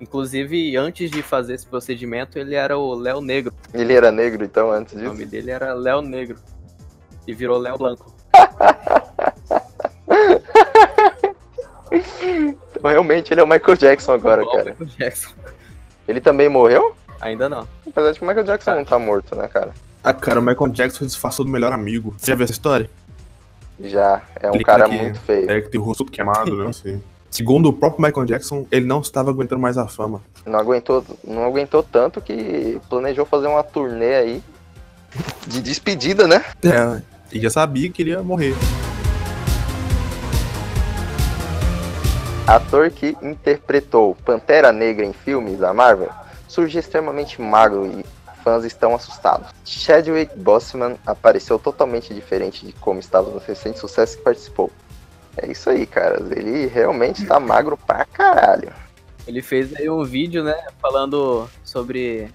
Inclusive, 0.00 0.74
antes 0.78 1.10
de 1.10 1.20
fazer 1.20 1.56
esse 1.56 1.66
procedimento, 1.66 2.38
ele 2.38 2.54
era 2.54 2.78
o 2.78 2.94
Léo 2.94 3.20
Negro. 3.20 3.52
Ele 3.74 3.92
era 3.92 4.10
negro, 4.10 4.46
então, 4.46 4.72
antes 4.72 4.94
O 4.94 4.96
disso. 4.96 5.10
nome 5.10 5.26
dele 5.26 5.50
era 5.50 5.74
Léo 5.74 6.00
Negro. 6.00 6.38
E 7.26 7.34
virou 7.34 7.58
Léo 7.58 7.76
Blanco. 7.76 8.13
Então, 11.90 12.90
realmente, 12.90 13.32
ele 13.32 13.40
é 13.40 13.44
o 13.44 13.46
Michael 13.46 13.76
Jackson 13.76 14.12
agora, 14.12 14.42
Igual 14.42 14.54
o 14.54 14.58
cara. 14.58 14.76
Michael 14.78 14.98
Jackson. 14.98 15.30
Ele 16.06 16.20
também 16.20 16.48
morreu? 16.48 16.94
Ainda 17.20 17.48
não. 17.48 17.66
Apesar 17.86 18.12
de 18.12 18.18
que 18.18 18.24
o 18.24 18.28
Michael 18.28 18.46
Jackson 18.46 18.74
não 18.74 18.84
tá 18.84 18.98
morto, 18.98 19.34
né, 19.36 19.48
cara? 19.48 19.72
Ah, 20.02 20.12
cara, 20.12 20.40
o 20.40 20.42
Michael 20.42 20.70
Jackson 20.70 21.06
disfarçou 21.06 21.44
do 21.44 21.50
melhor 21.50 21.72
amigo. 21.72 22.14
Você 22.18 22.30
já 22.30 22.34
viu 22.36 22.44
essa 22.44 22.52
história? 22.52 22.90
Já, 23.80 24.22
é 24.40 24.50
um 24.50 24.58
cara 24.60 24.88
que- 24.88 24.96
muito 24.96 25.18
feio. 25.20 25.50
É 25.50 25.60
que 25.60 25.68
tem 25.70 25.80
o 25.80 25.84
rosto 25.84 26.04
queimado, 26.04 26.54
né? 26.56 26.68
Assim. 26.68 27.02
Segundo 27.30 27.68
o 27.68 27.72
próprio 27.72 28.02
Michael 28.04 28.26
Jackson, 28.26 28.66
ele 28.70 28.86
não 28.86 29.00
estava 29.00 29.30
aguentando 29.30 29.60
mais 29.60 29.76
a 29.78 29.88
fama. 29.88 30.20
Não 30.46 30.58
aguentou, 30.58 31.04
não 31.24 31.44
aguentou 31.44 31.82
tanto 31.82 32.20
que 32.20 32.80
planejou 32.88 33.24
fazer 33.24 33.46
uma 33.48 33.62
turnê 33.64 34.14
aí 34.14 34.42
de 35.46 35.60
despedida, 35.60 36.28
né? 36.28 36.44
É, 36.62 37.02
e 37.34 37.40
já 37.40 37.50
sabia 37.50 37.90
que 37.90 38.00
ele 38.00 38.10
ia 38.10 38.22
morrer. 38.22 38.54
Ator 42.46 42.90
que 42.90 43.16
interpretou 43.20 44.14
Pantera 44.24 44.70
Negra 44.70 45.04
em 45.04 45.12
filmes 45.12 45.58
da 45.58 45.74
Marvel 45.74 46.10
surge 46.46 46.78
extremamente 46.78 47.42
magro 47.42 47.86
e 47.86 48.04
fãs 48.44 48.64
estão 48.64 48.94
assustados. 48.94 49.48
Chadwick 49.64 50.38
Boseman 50.38 50.96
apareceu 51.04 51.58
totalmente 51.58 52.14
diferente 52.14 52.64
de 52.64 52.72
como 52.74 53.00
estava 53.00 53.30
nos 53.30 53.44
recentes 53.44 53.80
sucessos 53.80 54.16
que 54.16 54.22
participou. 54.22 54.70
É 55.36 55.50
isso 55.50 55.68
aí, 55.70 55.86
cara. 55.86 56.22
Ele 56.30 56.66
realmente 56.66 57.26
tá 57.26 57.40
magro 57.40 57.76
pra 57.76 58.04
caralho. 58.04 58.72
Ele 59.26 59.40
fez 59.40 59.74
aí 59.74 59.88
um 59.88 60.04
vídeo, 60.04 60.44
né, 60.44 60.54
falando 60.80 61.48
sobre 61.64 62.30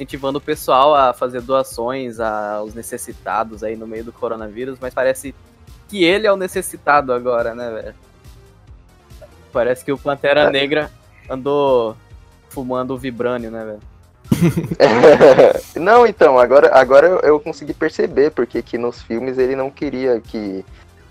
incentivando 0.00 0.38
o 0.38 0.40
pessoal 0.40 0.94
a 0.94 1.12
fazer 1.12 1.42
doações 1.42 2.18
aos 2.18 2.72
necessitados 2.74 3.62
aí 3.62 3.76
no 3.76 3.86
meio 3.86 4.02
do 4.02 4.12
coronavírus, 4.12 4.78
mas 4.80 4.94
parece 4.94 5.34
que 5.88 6.04
ele 6.04 6.26
é 6.26 6.32
o 6.32 6.36
necessitado 6.36 7.12
agora, 7.12 7.54
né, 7.54 7.70
velho? 7.70 7.94
Parece 9.52 9.84
que 9.84 9.92
o 9.92 9.98
Pantera 9.98 10.48
Negra 10.50 10.90
andou 11.28 11.94
fumando 12.48 12.96
vibrânio, 12.96 13.50
né, 13.50 13.64
velho? 13.64 13.80
não, 15.76 16.06
então, 16.06 16.38
agora, 16.38 16.74
agora 16.74 17.06
eu, 17.22 17.38
consegui 17.38 17.74
perceber 17.74 18.30
porque 18.30 18.62
que 18.62 18.78
nos 18.78 19.02
filmes 19.02 19.36
ele 19.36 19.54
não 19.54 19.70
queria 19.70 20.18
que 20.20 20.64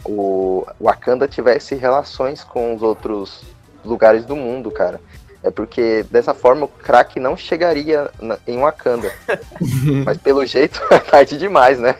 o 0.03 0.65
Wakanda 0.81 1.27
tivesse 1.27 1.75
relações 1.75 2.43
com 2.43 2.73
os 2.73 2.81
outros 2.81 3.43
lugares 3.85 4.25
do 4.25 4.35
mundo, 4.35 4.71
cara. 4.71 4.99
É 5.41 5.49
porque 5.49 6.03
dessa 6.11 6.33
forma 6.33 6.65
o 6.65 6.67
crack 6.67 7.19
não 7.19 7.37
chegaria 7.37 8.09
na- 8.21 8.37
em 8.45 8.59
Wakanda. 8.59 9.11
Mas 10.05 10.17
pelo 10.17 10.45
jeito 10.45 10.81
é 10.91 10.99
tarde 10.99 11.37
demais, 11.37 11.79
né? 11.79 11.95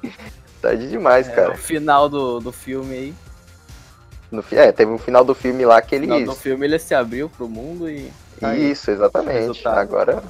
tarde 0.62 0.88
demais, 0.88 1.28
É, 1.28 1.32
cara. 1.32 1.52
o 1.52 1.58
final 1.58 2.08
do, 2.08 2.40
do 2.40 2.50
filme 2.52 2.94
aí. 2.94 3.14
No, 4.30 4.44
é, 4.52 4.70
teve 4.72 4.90
um 4.92 4.98
final 4.98 5.24
do 5.24 5.34
filme 5.34 5.64
lá 5.66 5.82
que 5.82 5.98
No 5.98 6.04
final 6.04 6.22
do 6.22 6.34
filme 6.34 6.64
ele 6.66 6.78
se 6.78 6.94
abriu 6.94 7.28
pro 7.28 7.48
mundo 7.48 7.90
e. 7.90 8.10
tá 8.40 8.50
aí. 8.50 8.70
Isso, 8.70 8.90
exatamente. 8.90 9.40
Resultado. 9.40 9.78
Agora, 9.78 10.22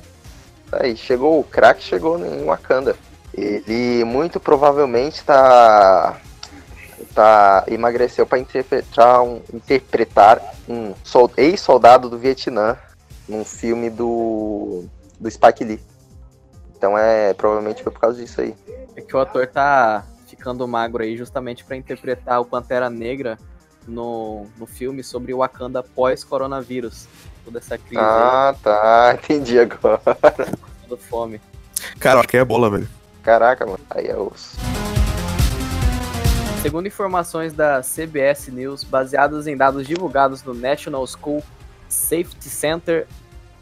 tá 0.70 0.78
aí, 0.82 0.96
chegou 0.96 1.38
o 1.38 1.44
crack, 1.44 1.82
chegou 1.82 2.18
em 2.18 2.44
Wakanda. 2.44 2.96
Ele 3.32 4.02
muito 4.04 4.40
provavelmente 4.40 5.22
tá 5.22 6.18
tá 7.14 7.64
emagreceu 7.68 8.26
para 8.26 8.38
interpretar 8.38 9.22
um, 9.22 9.40
interpretar 9.52 10.40
um 10.68 10.94
sol- 11.04 11.30
ex-soldado 11.36 12.08
do 12.08 12.18
Vietnã 12.18 12.76
num 13.28 13.44
filme 13.44 13.90
do 13.90 14.84
do 15.18 15.30
Spike 15.30 15.64
Lee. 15.64 15.80
Então 16.76 16.96
é 16.96 17.34
provavelmente 17.34 17.82
foi 17.82 17.92
por 17.92 18.00
causa 18.00 18.20
disso 18.20 18.40
aí. 18.40 18.54
É 18.96 19.00
que 19.00 19.14
o 19.14 19.20
ator 19.20 19.46
tá 19.46 20.04
ficando 20.26 20.66
magro 20.66 21.02
aí 21.02 21.16
justamente 21.16 21.64
pra 21.64 21.76
interpretar 21.76 22.40
o 22.40 22.44
Pantera 22.44 22.88
Negra 22.88 23.38
no, 23.86 24.46
no 24.56 24.66
filme 24.66 25.02
sobre 25.02 25.34
o 25.34 25.38
Wakanda 25.38 25.82
pós-coronavírus. 25.82 27.06
Toda 27.44 27.58
essa 27.58 27.76
crise 27.76 27.96
aí, 27.98 28.06
Ah, 28.06 28.54
tá, 28.62 29.14
entendi 29.22 29.58
agora. 29.58 30.00
do 30.88 30.96
fome. 30.96 31.40
Cara, 31.98 32.24
que 32.26 32.36
é 32.36 32.44
bola, 32.44 32.70
velho. 32.70 32.88
Caraca, 33.22 33.64
mano. 33.66 33.80
Aí 33.90 34.06
é 34.06 34.16
os 34.16 34.54
Segundo 36.62 36.86
informações 36.86 37.52
da 37.54 37.80
CBS 37.82 38.48
News, 38.48 38.84
baseadas 38.84 39.46
em 39.46 39.56
dados 39.56 39.86
divulgados 39.86 40.42
do 40.42 40.52
National 40.52 41.06
School 41.06 41.42
Safety 41.88 42.48
Center 42.50 43.06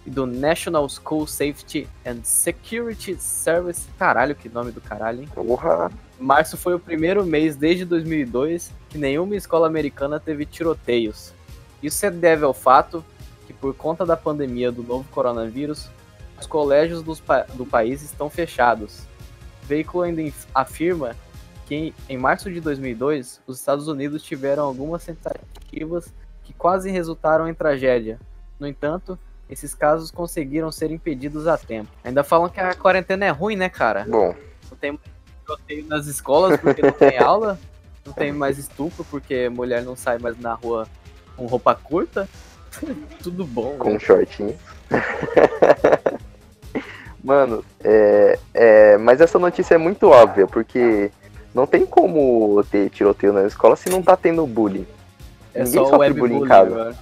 e 0.04 0.10
do 0.10 0.26
National 0.26 0.88
School 0.88 1.26
Safety 1.26 1.88
and 2.04 2.18
Security 2.24 3.14
Service. 3.20 3.86
Caralho, 3.98 4.34
que 4.34 4.48
nome 4.48 4.72
do 4.72 4.80
caralho, 4.80 5.22
hein? 5.22 5.28
porra. 5.32 5.90
Março 6.18 6.56
foi 6.56 6.74
o 6.74 6.78
primeiro 6.80 7.24
mês 7.24 7.54
desde 7.54 7.84
2002 7.84 8.72
que 8.88 8.98
nenhuma 8.98 9.36
escola 9.36 9.68
americana 9.68 10.18
teve 10.18 10.44
tiroteios. 10.44 11.32
Isso 11.80 11.98
se 11.98 12.10
deve 12.10 12.44
ao 12.44 12.52
fato 12.54 13.04
que, 13.46 13.52
por 13.52 13.72
conta 13.74 14.04
da 14.04 14.16
pandemia 14.16 14.72
do 14.72 14.82
novo 14.82 15.08
coronavírus, 15.12 15.88
os 16.40 16.46
colégios 16.48 17.20
pa- 17.20 17.46
do 17.54 17.64
país 17.64 18.02
estão 18.02 18.28
fechados. 18.28 19.02
O 19.62 19.66
veículo 19.66 20.02
ainda 20.02 20.22
afirma 20.52 21.14
que, 21.68 21.94
em- 22.08 22.16
março 22.16 22.50
de 22.50 22.62
2002, 22.62 23.42
os 23.46 23.58
Estados 23.58 23.88
Unidos 23.88 24.22
tiveram 24.22 24.64
algumas 24.64 25.04
tentativas 25.04 26.06
que 26.42 26.54
quase 26.54 26.90
resultaram 26.90 27.46
em 27.46 27.52
tragédia. 27.52 28.18
No 28.58 28.66
entanto, 28.66 29.18
esses 29.50 29.74
casos 29.74 30.10
conseguiram 30.10 30.72
ser 30.72 30.90
impedidos 30.90 31.46
a 31.46 31.58
tempo. 31.58 31.90
Ainda 32.02 32.24
falam 32.24 32.48
que 32.48 32.58
a 32.58 32.74
quarentena 32.74 33.26
é 33.26 33.28
ruim, 33.28 33.54
né, 33.54 33.68
cara? 33.68 34.06
Bom, 34.08 34.34
não 34.70 34.78
tem 34.78 34.92
mais 34.92 35.02
tiroteio 35.44 35.86
nas 35.86 36.06
escolas 36.06 36.58
porque 36.58 36.80
não 36.80 36.92
tem 36.92 37.18
aula, 37.18 37.58
não 38.04 38.14
tem 38.14 38.32
mais 38.32 38.56
estupro 38.56 39.04
porque 39.04 39.50
mulher 39.50 39.82
não 39.82 39.94
sai 39.94 40.18
mais 40.18 40.40
na 40.40 40.54
rua 40.54 40.88
com 41.36 41.44
roupa 41.44 41.74
curta. 41.74 42.26
Tudo 43.22 43.44
bom, 43.44 43.76
com 43.76 43.92
né? 43.92 43.98
shortinho. 43.98 44.56
Mano, 47.22 47.62
é, 47.84 48.38
é, 48.54 48.96
mas 48.96 49.20
essa 49.20 49.38
notícia 49.38 49.74
é 49.74 49.78
muito 49.78 50.08
óbvia, 50.08 50.46
porque 50.46 51.10
não 51.58 51.66
tem 51.66 51.84
como 51.84 52.62
ter 52.70 52.88
tiroteio 52.88 53.32
na 53.32 53.44
escola 53.44 53.74
se 53.74 53.90
não 53.90 54.00
tá 54.00 54.16
tendo 54.16 54.46
bullying. 54.46 54.86
É 55.52 55.64
ninguém 55.64 55.72
só 55.74 55.82
o 55.82 55.90
sofre 55.90 56.12
bullying 56.12 56.34
webbullying 56.34 56.44
em 56.44 56.48
casa. 56.48 56.70
agora. 56.70 56.96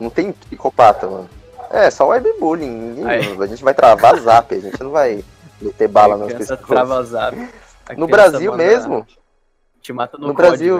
Não 0.00 0.10
tem 0.10 0.32
psicopata, 0.32 1.06
mano. 1.06 1.28
É, 1.70 1.90
só 1.90 2.08
webbullying. 2.08 2.70
Ninguém, 2.70 3.06
Aí. 3.06 3.42
a 3.42 3.46
gente 3.46 3.62
vai 3.62 3.74
travar 3.74 4.18
zap, 4.18 4.54
a 4.54 4.58
gente 4.58 4.82
não 4.82 4.90
vai 4.90 5.22
meter 5.60 5.86
bala 5.86 6.14
A 6.14 6.18
nas 6.18 6.32
pessoas. 6.32 6.60
trava 6.60 7.02
zap. 7.04 7.36
No 7.96 8.06
Brasil 8.06 8.54
mesmo, 8.56 9.06
Te 9.82 9.92
mata 9.92 10.16
no, 10.16 10.28
no 10.28 10.34
código, 10.34 10.48
Brasil, 10.48 10.78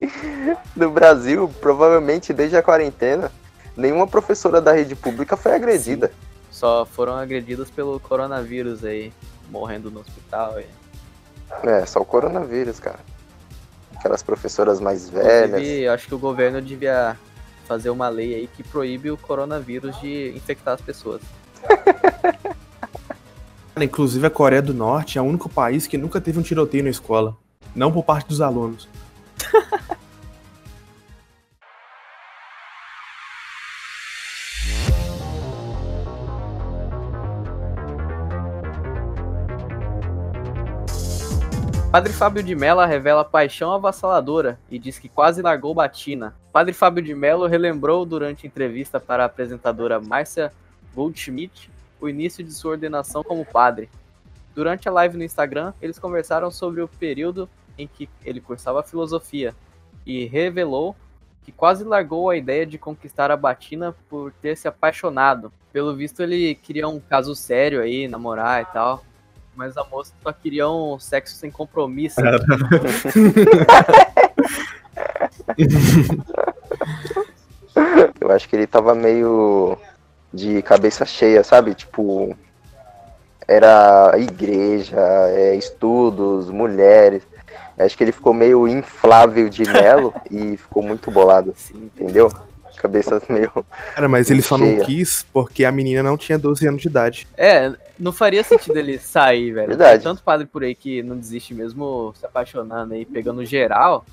velho. 0.00 0.58
no 0.76 0.90
Brasil, 0.90 1.50
provavelmente 1.60 2.32
desde 2.32 2.56
a 2.56 2.62
quarentena, 2.62 3.32
nenhuma 3.76 4.06
professora 4.06 4.60
da 4.60 4.70
rede 4.70 4.94
pública 4.94 5.36
foi 5.36 5.52
agredida. 5.52 6.12
Só 6.48 6.86
foram 6.86 7.16
agredidos 7.16 7.70
pelo 7.70 7.98
coronavírus 7.98 8.84
aí, 8.84 9.12
morrendo 9.50 9.90
no 9.90 10.00
hospital. 10.00 10.60
E... 10.60 10.85
É, 11.62 11.86
só 11.86 12.00
o 12.00 12.04
coronavírus, 12.04 12.80
cara. 12.80 12.98
Aquelas 13.96 14.22
professoras 14.22 14.80
mais 14.80 15.08
velhas. 15.08 15.50
Inclusive, 15.50 15.82
eu 15.82 15.92
acho 15.92 16.06
que 16.06 16.14
o 16.14 16.18
governo 16.18 16.60
devia 16.60 17.16
fazer 17.66 17.90
uma 17.90 18.08
lei 18.08 18.34
aí 18.34 18.46
que 18.46 18.62
proíbe 18.62 19.10
o 19.10 19.16
coronavírus 19.16 19.98
de 20.00 20.32
infectar 20.36 20.74
as 20.74 20.80
pessoas. 20.80 21.20
Cara, 23.74 23.84
Inclusive 23.84 24.26
a 24.26 24.30
Coreia 24.30 24.62
do 24.62 24.72
Norte 24.72 25.18
é 25.18 25.20
o 25.20 25.24
único 25.24 25.48
país 25.48 25.86
que 25.86 25.98
nunca 25.98 26.20
teve 26.20 26.38
um 26.38 26.42
tiroteio 26.42 26.84
na 26.84 26.90
escola. 26.90 27.36
Não 27.74 27.92
por 27.92 28.04
parte 28.04 28.28
dos 28.28 28.40
alunos. 28.40 28.88
Padre 41.96 42.12
Fábio 42.12 42.42
de 42.42 42.54
Mello 42.54 42.84
revela 42.84 43.24
paixão 43.24 43.72
avassaladora 43.72 44.60
e 44.70 44.78
diz 44.78 44.98
que 44.98 45.08
quase 45.08 45.40
largou 45.40 45.72
Batina. 45.74 46.36
Padre 46.52 46.74
Fábio 46.74 47.02
de 47.02 47.14
Mello 47.14 47.46
relembrou 47.46 48.04
durante 48.04 48.46
entrevista 48.46 49.00
para 49.00 49.22
a 49.22 49.26
apresentadora 49.26 49.98
Márcia 49.98 50.52
Goldschmidt 50.94 51.70
o 51.98 52.06
início 52.06 52.44
de 52.44 52.52
sua 52.52 52.72
ordenação 52.72 53.24
como 53.24 53.46
padre. 53.46 53.88
Durante 54.54 54.86
a 54.86 54.92
live 54.92 55.16
no 55.16 55.24
Instagram, 55.24 55.72
eles 55.80 55.98
conversaram 55.98 56.50
sobre 56.50 56.82
o 56.82 56.88
período 56.88 57.48
em 57.78 57.88
que 57.88 58.10
ele 58.26 58.42
cursava 58.42 58.82
filosofia 58.82 59.54
e 60.04 60.26
revelou 60.26 60.94
que 61.44 61.50
quase 61.50 61.82
largou 61.82 62.28
a 62.28 62.36
ideia 62.36 62.66
de 62.66 62.76
conquistar 62.76 63.30
a 63.30 63.38
Batina 63.38 63.96
por 64.10 64.34
ter 64.34 64.54
se 64.54 64.68
apaixonado. 64.68 65.50
Pelo 65.72 65.96
visto, 65.96 66.22
ele 66.22 66.56
queria 66.56 66.86
um 66.86 67.00
caso 67.00 67.34
sério 67.34 67.80
aí, 67.80 68.06
namorar 68.06 68.60
e 68.60 68.66
tal. 68.66 69.02
Mas 69.56 69.76
a 69.76 69.84
moça 69.84 70.12
só 70.22 70.32
queria 70.32 70.68
um 70.68 70.98
sexo 70.98 71.34
sem 71.36 71.50
compromisso. 71.50 72.20
Eu 78.20 78.30
acho 78.30 78.48
que 78.48 78.56
ele 78.56 78.66
tava 78.66 78.94
meio 78.94 79.76
de 80.32 80.62
cabeça 80.62 81.04
cheia, 81.04 81.42
sabe? 81.42 81.74
Tipo, 81.74 82.36
era 83.48 84.12
igreja, 84.18 85.00
é, 85.30 85.54
estudos, 85.54 86.50
mulheres. 86.50 87.22
Acho 87.78 87.96
que 87.96 88.04
ele 88.04 88.12
ficou 88.12 88.32
meio 88.32 88.66
inflável 88.66 89.48
de 89.48 89.64
melo 89.64 90.14
e 90.30 90.56
ficou 90.56 90.82
muito 90.82 91.10
bolado, 91.10 91.54
Sim. 91.56 91.90
entendeu? 91.94 92.32
Cabeça 92.76 93.22
meio. 93.30 93.50
Cara, 93.94 94.06
mas 94.06 94.30
ele 94.30 94.42
só 94.42 94.58
não 94.58 94.80
quis 94.80 95.24
porque 95.32 95.64
a 95.64 95.72
menina 95.72 96.02
não 96.02 96.16
tinha 96.16 96.38
12 96.38 96.68
anos 96.68 96.82
de 96.82 96.88
idade. 96.88 97.26
É, 97.34 97.72
não 97.98 98.12
faria 98.12 98.44
sentido 98.44 98.76
ele 98.76 98.98
sair, 98.98 99.52
velho. 99.52 99.68
Verdade. 99.68 100.02
Tem 100.02 100.12
tanto 100.12 100.22
padre 100.22 100.46
por 100.46 100.62
aí 100.62 100.74
que 100.74 101.02
não 101.02 101.16
desiste 101.16 101.54
mesmo 101.54 102.12
se 102.14 102.26
apaixonando 102.26 102.94
aí, 102.94 103.04
pegando 103.04 103.44
geral. 103.44 104.04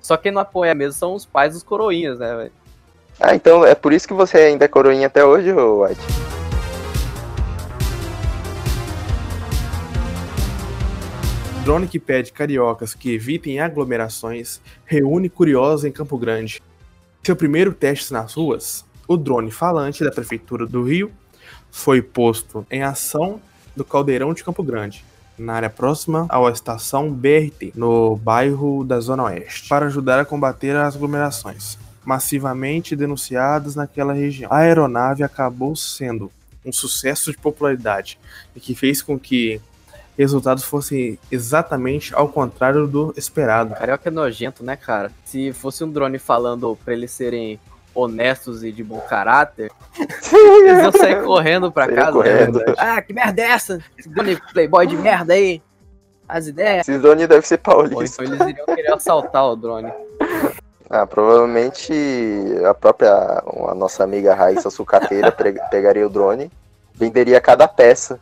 Só 0.00 0.16
quem 0.16 0.32
não 0.32 0.40
apoia 0.40 0.74
mesmo 0.74 0.94
são 0.94 1.14
os 1.14 1.26
pais 1.26 1.52
dos 1.52 1.62
coroinhas, 1.62 2.18
né, 2.18 2.34
velho? 2.34 2.52
Ah, 3.20 3.34
então 3.34 3.64
é 3.64 3.74
por 3.74 3.92
isso 3.92 4.08
que 4.08 4.14
você 4.14 4.38
ainda 4.38 4.64
é 4.64 4.68
coroinha 4.68 5.06
até 5.06 5.24
hoje, 5.24 5.52
ô 5.52 5.84
White? 5.84 6.00
Drone 11.64 11.86
que 11.86 12.00
pede 12.00 12.32
cariocas 12.32 12.92
que 12.92 13.14
evitem 13.14 13.60
aglomerações 13.60 14.60
reúne 14.84 15.28
curiosos 15.28 15.84
em 15.84 15.92
Campo 15.92 16.18
Grande. 16.18 16.60
Seu 17.22 17.36
primeiro 17.36 17.72
teste 17.72 18.12
nas 18.12 18.34
ruas, 18.34 18.84
o 19.06 19.16
drone 19.16 19.52
falante 19.52 20.02
da 20.02 20.10
Prefeitura 20.10 20.66
do 20.66 20.82
Rio 20.82 21.12
foi 21.72 22.02
posto 22.02 22.64
em 22.70 22.84
ação 22.84 23.40
no 23.74 23.82
Caldeirão 23.82 24.32
de 24.34 24.44
Campo 24.44 24.62
Grande, 24.62 25.02
na 25.36 25.54
área 25.54 25.70
próxima 25.70 26.28
à 26.28 26.38
estação 26.50 27.10
BRT, 27.10 27.72
no 27.74 28.14
bairro 28.16 28.84
da 28.84 29.00
Zona 29.00 29.24
Oeste, 29.24 29.68
para 29.68 29.86
ajudar 29.86 30.20
a 30.20 30.24
combater 30.24 30.76
as 30.76 30.94
aglomerações 30.94 31.78
massivamente 32.04 32.94
denunciadas 32.94 33.74
naquela 33.74 34.12
região. 34.12 34.52
A 34.52 34.58
aeronave 34.58 35.22
acabou 35.22 35.74
sendo 35.74 36.30
um 36.64 36.72
sucesso 36.72 37.30
de 37.30 37.38
popularidade 37.38 38.18
e 38.54 38.60
que 38.60 38.74
fez 38.74 39.00
com 39.00 39.18
que 39.18 39.60
resultados 40.16 40.64
fossem 40.64 41.18
exatamente 41.30 42.14
ao 42.14 42.28
contrário 42.28 42.86
do 42.86 43.14
esperado. 43.16 43.74
Carioca 43.74 44.08
é 44.08 44.12
nojento, 44.12 44.62
né, 44.62 44.76
cara? 44.76 45.10
Se 45.24 45.52
fosse 45.52 45.82
um 45.82 45.90
drone 45.90 46.18
falando 46.18 46.76
pra 46.84 46.92
eles 46.92 47.10
serem 47.10 47.58
honestos 47.94 48.64
e 48.64 48.72
de 48.72 48.82
bom 48.82 49.00
caráter, 49.00 49.70
eles 49.98 50.82
iam 50.82 50.92
sair 50.92 51.22
correndo 51.22 51.70
pra 51.70 51.88
casa. 51.88 52.12
correndo. 52.12 52.58
né? 52.58 52.74
Ah, 52.78 53.00
que 53.02 53.12
merda 53.12 53.42
é 53.42 53.46
essa? 53.46 53.78
Esse 53.98 54.08
drone 54.08 54.38
playboy 54.52 54.86
de 54.86 54.96
merda 54.96 55.34
aí. 55.34 55.62
As 56.28 56.46
ideias. 56.46 56.88
Esse 56.88 56.98
drone 56.98 57.26
deve 57.26 57.46
ser 57.46 57.58
paulista. 57.58 58.24
então 58.24 58.34
eles 58.34 58.48
iriam 58.48 58.66
querer 58.66 58.92
assaltar 58.94 59.44
o 59.44 59.56
drone. 59.56 59.92
Ah, 60.88 61.06
provavelmente 61.06 61.92
a 62.68 62.74
própria 62.74 63.12
a 63.12 63.74
nossa 63.74 64.04
amiga 64.04 64.34
Raíssa 64.34 64.70
Sucateira 64.70 65.30
pegaria 65.70 66.06
o 66.06 66.10
drone, 66.10 66.50
venderia 66.94 67.40
cada 67.40 67.66
peça. 67.68 68.18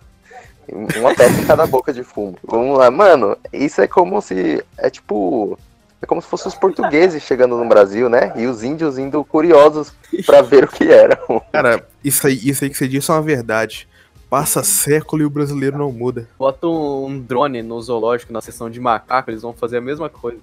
Uma 0.72 1.14
peça 1.14 1.40
em 1.40 1.46
cada 1.46 1.66
boca 1.66 1.92
de 1.92 2.04
fumo. 2.04 2.36
Vamos 2.44 2.78
lá, 2.78 2.90
mano, 2.90 3.36
isso 3.52 3.80
é 3.80 3.88
como 3.88 4.20
se. 4.22 4.64
É 4.78 4.88
tipo. 4.88 5.58
É 6.02 6.06
como 6.06 6.22
se 6.22 6.28
fossem 6.28 6.48
os 6.48 6.54
portugueses 6.54 7.22
chegando 7.22 7.56
no 7.56 7.68
Brasil, 7.68 8.08
né? 8.08 8.32
E 8.34 8.46
os 8.46 8.62
índios 8.62 8.96
indo 8.96 9.22
curiosos 9.24 9.92
pra 10.24 10.40
ver 10.40 10.64
o 10.64 10.68
que 10.68 10.90
era. 10.90 11.20
Cara, 11.52 11.86
isso 12.02 12.26
aí, 12.26 12.40
isso 12.42 12.64
aí 12.64 12.70
que 12.70 12.76
você 12.76 12.88
disse 12.88 13.10
é 13.10 13.14
uma 13.14 13.22
verdade. 13.22 13.86
Passa 14.30 14.62
século 14.62 15.22
e 15.22 15.26
o 15.26 15.30
brasileiro 15.30 15.76
não 15.76 15.92
muda. 15.92 16.28
Bota 16.38 16.66
um, 16.66 17.06
um 17.06 17.20
drone 17.20 17.62
no 17.62 17.80
zoológico, 17.82 18.32
na 18.32 18.40
seção 18.40 18.70
de 18.70 18.80
macaco, 18.80 19.30
eles 19.30 19.42
vão 19.42 19.52
fazer 19.52 19.78
a 19.78 19.80
mesma 19.82 20.08
coisa. 20.08 20.40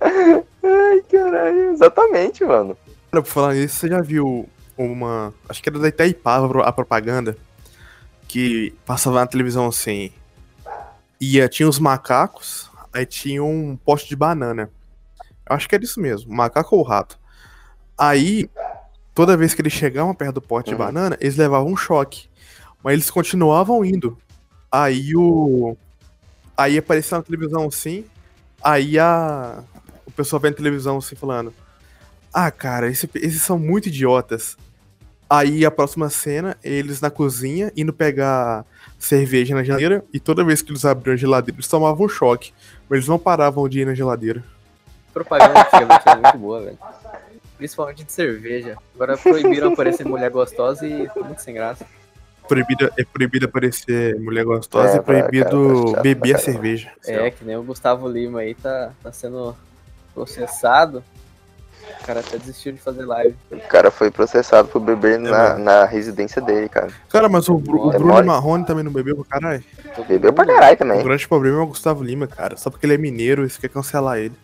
Ai, 0.00 1.02
caralho, 1.10 1.70
exatamente, 1.70 2.44
mano. 2.44 2.76
Cara, 3.10 3.22
por 3.22 3.30
falar 3.30 3.54
nisso, 3.54 3.76
você 3.76 3.88
já 3.88 4.00
viu 4.02 4.48
uma. 4.76 5.32
Acho 5.48 5.62
que 5.62 5.68
era 5.68 5.78
da 5.78 5.88
Itaipava 5.88 6.62
a 6.62 6.72
propaganda. 6.72 7.36
Que 8.28 8.74
passava 8.86 9.20
na 9.20 9.26
televisão 9.26 9.66
assim. 9.66 10.12
Ia, 11.20 11.48
tinha 11.48 11.68
os 11.68 11.78
macacos, 11.78 12.70
aí 12.92 13.04
tinha 13.04 13.42
um 13.44 13.76
poste 13.76 14.08
de 14.08 14.16
banana. 14.16 14.70
Eu 15.48 15.56
acho 15.56 15.68
que 15.68 15.74
era 15.74 15.84
isso 15.84 16.00
mesmo, 16.00 16.32
macaco 16.32 16.76
ou 16.76 16.82
rato. 16.82 17.18
Aí, 17.98 18.48
toda 19.14 19.36
vez 19.36 19.52
que 19.52 19.60
eles 19.60 19.72
chegavam 19.72 20.14
perto 20.14 20.34
do 20.36 20.42
pote 20.42 20.68
de 20.68 20.74
Uhum. 20.74 20.78
banana, 20.78 21.16
eles 21.20 21.36
levavam 21.36 21.70
um 21.72 21.76
choque. 21.76 22.28
Mas 22.82 22.94
eles 22.94 23.10
continuavam 23.10 23.84
indo. 23.84 24.16
Aí 24.72 25.14
o. 25.14 25.76
Aí 26.56 26.78
aparecia 26.78 27.18
na 27.18 27.22
televisão 27.24 27.66
assim. 27.68 28.04
Aí 28.62 28.98
a. 28.98 29.62
O 30.06 30.10
pessoal 30.10 30.40
vendo 30.40 30.54
televisão 30.54 30.96
assim 30.98 31.14
falando. 31.14 31.52
Ah, 32.32 32.50
cara, 32.50 32.88
esse- 32.88 33.10
esses 33.16 33.42
são 33.42 33.58
muito 33.58 33.88
idiotas. 33.88 34.56
Aí 35.32 35.64
a 35.64 35.70
próxima 35.70 36.10
cena, 36.10 36.56
eles 36.60 37.00
na 37.00 37.08
cozinha, 37.08 37.70
indo 37.76 37.92
pegar 37.92 38.66
cerveja 38.98 39.54
na 39.54 39.62
geladeira, 39.62 40.04
e 40.12 40.18
toda 40.18 40.44
vez 40.44 40.60
que 40.60 40.72
eles 40.72 40.84
abriam 40.84 41.14
a 41.14 41.16
geladeira, 41.16 41.54
eles 41.56 41.68
tomavam 41.68 42.06
um 42.06 42.08
choque. 42.08 42.52
Mas 42.88 42.96
eles 42.96 43.08
não 43.08 43.16
paravam 43.16 43.68
de 43.68 43.82
ir 43.82 43.86
na 43.86 43.94
geladeira. 43.94 44.42
Propaganda 45.14 45.60
antigamente 45.60 46.02
era 46.04 46.20
muito 46.20 46.38
boa, 46.38 46.60
velho. 46.62 46.78
Principalmente 47.56 48.02
de 48.02 48.10
cerveja. 48.10 48.76
Agora 48.92 49.16
proibiram 49.16 49.72
aparecer 49.72 50.04
mulher 50.04 50.30
gostosa 50.30 50.84
e 50.84 51.06
tá 51.08 51.20
muito 51.20 51.40
sem 51.42 51.54
graça. 51.54 51.86
Proibido, 52.48 52.90
é 52.98 53.04
proibido 53.04 53.46
aparecer 53.46 54.18
mulher 54.18 54.44
gostosa 54.44 54.94
É, 54.94 54.96
e 54.96 55.00
proibido 55.00 55.92
cara, 55.92 56.02
beber 56.02 56.34
a 56.34 56.38
cerveja. 56.40 56.90
É, 57.06 57.30
que 57.30 57.44
nem 57.44 57.56
o 57.56 57.62
Gustavo 57.62 58.08
Lima 58.08 58.40
aí 58.40 58.56
tá, 58.56 58.90
tá 59.00 59.12
sendo 59.12 59.56
processado. 60.12 61.04
O 62.02 62.04
cara 62.06 62.20
até 62.20 62.36
desistiu 62.38 62.72
de 62.72 62.80
fazer 62.80 63.04
live. 63.04 63.34
O 63.50 63.58
cara 63.68 63.90
foi 63.90 64.10
processado 64.10 64.68
por 64.68 64.80
beber 64.80 65.18
na, 65.18 65.30
mano. 65.30 65.64
na 65.64 65.84
residência 65.84 66.40
dele, 66.42 66.68
cara. 66.68 66.88
Cara, 67.08 67.28
mas 67.28 67.48
o, 67.48 67.56
Bru- 67.58 67.86
o 67.86 67.92
É 67.92 67.98
Bruno 67.98 68.12
mole. 68.14 68.26
Marrone 68.26 68.64
também 68.66 68.84
não 68.84 68.92
bebeu 68.92 69.16
pra 69.16 69.40
caralho. 69.40 69.62
Bebeu 70.08 70.32
pra 70.32 70.46
caralho 70.46 70.74
O 70.74 70.78
também. 70.78 71.02
grande 71.02 71.26
problema 71.28 71.58
é 71.58 71.62
o 71.62 71.66
Gustavo 71.66 72.02
Lima, 72.02 72.26
cara. 72.26 72.56
Só 72.56 72.70
porque 72.70 72.86
ele 72.86 72.94
é 72.94 72.98
mineiro, 72.98 73.44
isso 73.44 73.60
quer 73.60 73.68
cancelar 73.68 74.18
ele. 74.18 74.34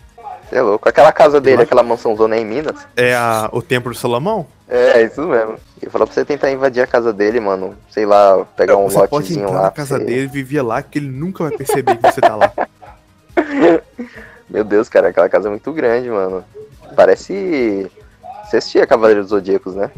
Você 0.49 0.57
é 0.57 0.63
louco. 0.63 0.89
Aquela 0.89 1.11
casa 1.13 1.41
dele, 1.41 1.59
Eu- 1.59 1.63
aquela 1.63 1.83
mansãozona 1.83 2.37
em 2.37 2.45
Minas. 2.45 2.87
É 2.97 3.15
a, 3.17 3.49
o 3.53 3.61
Templo 3.61 3.91
de 3.93 3.99
Salomão? 3.99 4.47
É, 4.69 5.03
isso 5.03 5.23
mesmo. 5.27 5.57
E 5.83 5.89
falou 5.91 6.07
pra 6.07 6.15
você 6.15 6.25
tentar 6.25 6.51
invadir 6.53 6.83
a 6.83 6.87
casa 6.87 7.13
dele, 7.13 7.41
mano. 7.41 7.75
Sei 7.91 8.07
lá, 8.07 8.45
pegar 8.57 8.77
um 8.77 8.89
você 8.89 8.99
pode 8.99 9.13
lotezinho 9.15 9.45
entrar 9.47 9.57
lá. 9.57 9.63
na 9.65 9.71
casa 9.73 9.99
você- 9.99 10.05
dele, 10.05 10.27
vivia 10.29 10.63
lá, 10.63 10.81
que 10.83 10.99
ele 10.99 11.09
nunca 11.09 11.45
vai 11.45 11.57
perceber 11.57 11.97
que 11.97 12.03
você 12.13 12.21
tá 12.21 12.37
lá. 12.37 12.53
Meu 14.49 14.63
Deus, 14.65 14.89
cara, 14.89 15.09
aquela 15.09 15.29
casa 15.29 15.49
é 15.49 15.51
muito 15.51 15.73
grande, 15.73 16.09
mano. 16.09 16.45
Parece. 16.95 17.91
Você 18.45 18.59
assistia 18.59 18.87
Cavaleiros 18.87 19.25
dos 19.25 19.31
Zodíacos, 19.31 19.75
né? 19.75 19.91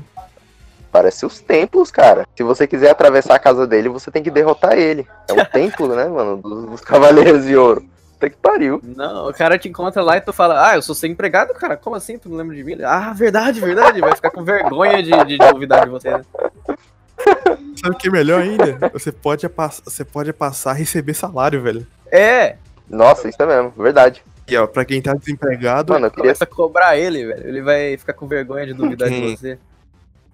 Parece 0.90 1.26
os 1.26 1.38
templos, 1.40 1.90
cara. 1.90 2.26
Se 2.34 2.42
você 2.42 2.66
quiser 2.66 2.90
atravessar 2.90 3.34
a 3.34 3.38
casa 3.38 3.66
dele, 3.66 3.88
você 3.90 4.10
tem 4.10 4.22
que 4.22 4.30
derrotar 4.30 4.72
ele. 4.72 5.06
É 5.28 5.32
um 5.34 5.44
templo, 5.52 5.94
né, 5.94 6.06
mano? 6.06 6.38
Dos, 6.38 6.64
dos 6.64 6.80
Cavaleiros 6.80 7.44
de 7.44 7.56
Ouro. 7.56 7.84
Puta 8.14 8.30
que 8.30 8.36
pariu. 8.36 8.80
Não, 8.82 9.28
o 9.28 9.34
cara 9.34 9.58
te 9.58 9.68
encontra 9.68 10.02
lá 10.02 10.16
e 10.16 10.20
tu 10.20 10.32
fala, 10.32 10.70
ah, 10.70 10.74
eu 10.74 10.82
sou 10.82 10.94
seu 10.94 11.08
empregado, 11.08 11.54
cara. 11.54 11.76
Como 11.76 11.94
assim? 11.94 12.18
Tu 12.18 12.28
não 12.28 12.36
lembra 12.36 12.56
de 12.56 12.64
mim? 12.64 12.78
Ah, 12.82 13.12
verdade, 13.12 13.60
verdade. 13.60 14.00
Vai 14.00 14.14
ficar 14.16 14.30
com 14.30 14.42
vergonha 14.42 15.02
de, 15.02 15.10
de 15.24 15.38
duvidar 15.38 15.84
de 15.84 15.90
você. 15.90 16.10
né? 16.10 16.24
Sabe 17.80 17.94
o 17.94 17.98
que 17.98 18.08
é 18.08 18.10
melhor 18.10 18.40
ainda? 18.40 18.90
Você 18.92 19.12
pode, 19.12 19.48
você 19.84 20.04
pode 20.04 20.32
passar 20.32 20.70
a 20.70 20.74
receber 20.74 21.14
salário, 21.14 21.62
velho. 21.62 21.86
É, 22.10 22.56
Nossa, 22.88 23.28
isso 23.28 23.40
é 23.40 23.46
mesmo, 23.46 23.72
verdade. 23.76 24.24
E 24.48 24.56
ó, 24.56 24.66
pra 24.66 24.84
quem 24.84 25.00
tá 25.02 25.12
desempregado, 25.14 25.92
Mano, 25.92 26.06
eu 26.06 26.10
queria. 26.10 26.22
começa 26.24 26.44
a 26.44 26.46
cobrar 26.46 26.96
ele, 26.96 27.26
velho. 27.26 27.46
Ele 27.46 27.60
vai 27.62 27.96
ficar 27.98 28.14
com 28.14 28.26
vergonha 28.26 28.66
de 28.66 28.72
duvidar 28.72 29.08
de 29.10 29.20
você. 29.36 29.58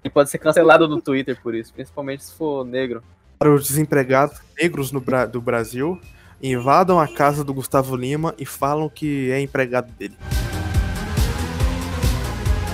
Ele 0.05 0.13
pode 0.13 0.31
ser 0.31 0.39
cancelado 0.39 0.87
no 0.87 1.01
Twitter 1.01 1.37
por 1.43 1.55
isso, 1.55 1.73
principalmente 1.73 2.23
se 2.25 2.35
for 2.35 2.65
negro. 2.65 3.03
para 3.39 3.53
os 3.53 3.67
desempregados 3.67 4.39
negros 4.57 4.93
no 4.93 5.01
Bra- 5.01 5.27
do 5.27 5.41
Brasil, 5.41 6.01
invadam 6.43 7.01
a 7.01 7.09
casa 7.09 7.43
do 7.43 7.53
Gustavo 7.53 7.97
Lima 7.97 8.35
e 8.39 8.47
falam 8.47 8.89
que 8.89 9.31
é 9.33 9.41
empregado 9.41 9.91
dele. 9.93 10.17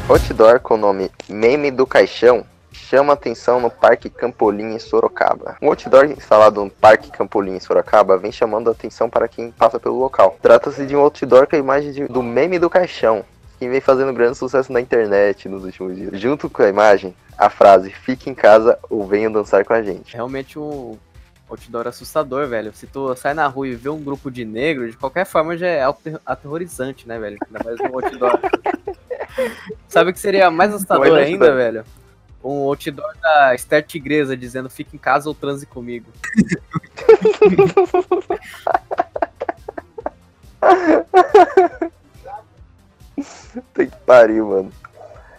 Outdoor 0.09 0.61
com 0.61 0.75
o 0.75 0.77
nome 0.77 1.11
Meme 1.29 1.71
do 1.71 1.87
Caixão 1.87 2.45
chama 2.91 3.13
atenção 3.13 3.61
no 3.61 3.71
Parque 3.71 4.11
Campolim 4.11 4.75
em 4.75 4.79
Sorocaba. 4.81 5.57
Um 5.63 5.69
outdoor 5.69 6.07
instalado 6.07 6.65
no 6.65 6.71
Parque 6.71 7.09
Campolim 7.09 7.55
em 7.55 7.61
Sorocaba 7.61 8.19
vem 8.19 8.33
chamando 8.33 8.69
a 8.69 8.73
atenção 8.73 9.09
para 9.09 9.29
quem 9.29 9.53
passa 9.53 9.79
pelo 9.79 9.97
local. 9.97 10.37
Trata-se 10.43 10.85
de 10.85 10.97
um 10.97 11.01
outdoor 11.01 11.47
com 11.47 11.55
a 11.55 11.59
imagem 11.61 11.93
de- 11.93 12.09
do 12.09 12.21
Meme 12.21 12.59
do 12.59 12.69
Caixão, 12.69 13.25
que 13.61 13.69
vem 13.69 13.81
fazendo 13.81 14.13
grande 14.13 14.37
sucesso 14.37 14.73
na 14.73 14.81
internet 14.81 15.49
nos 15.49 15.65
últimos 15.65 15.95
dias. 15.95 16.19
Junto 16.21 16.51
com 16.51 16.63
a 16.65 16.69
imagem, 16.69 17.15
a 17.39 17.49
frase 17.49 17.91
Fique 17.91 18.29
em 18.29 18.35
casa 18.35 18.77
ou 18.91 19.07
venham 19.07 19.31
dançar 19.31 19.65
com 19.65 19.73
a 19.73 19.83
gente. 19.83 20.13
Realmente 20.15 20.59
um 20.59 20.99
outdoor 21.49 21.87
assustador, 21.87 22.49
velho. 22.49 22.73
Se 22.75 22.89
tu 22.89 23.15
sai 23.15 23.35
na 23.35 23.47
rua 23.47 23.69
e 23.69 23.75
vê 23.77 23.89
um 23.89 24.03
grupo 24.03 24.33
de 24.33 24.45
negros, 24.45 24.91
de 24.91 24.97
qualquer 24.97 25.25
forma 25.27 25.57
já 25.57 25.69
é 25.69 25.85
ater- 25.85 26.21
aterrorizante, 26.27 27.07
né, 27.07 27.21
velho? 27.21 27.39
Ainda 27.47 27.65
mais 27.65 27.79
um 27.81 27.95
outdoor. 27.95 28.41
Sabe 29.89 30.11
o 30.11 30.13
que 30.13 30.19
seria 30.19 30.51
mais 30.51 30.75
assustador 30.75 31.17
ainda, 31.17 31.55
velho? 31.55 31.85
Um 32.43 32.65
outdoor 32.65 33.15
da 33.21 33.55
Esther 33.55 33.87
Tigresa 33.87 34.37
dizendo 34.37 34.71
fique 34.71 34.97
em 34.97 34.99
casa 34.99 35.29
ou 35.29 35.35
transe 35.35 35.67
comigo. 35.67 36.07
Tem 43.75 43.89
que 43.89 43.97
pariu, 44.07 44.47
mano. 44.47 44.73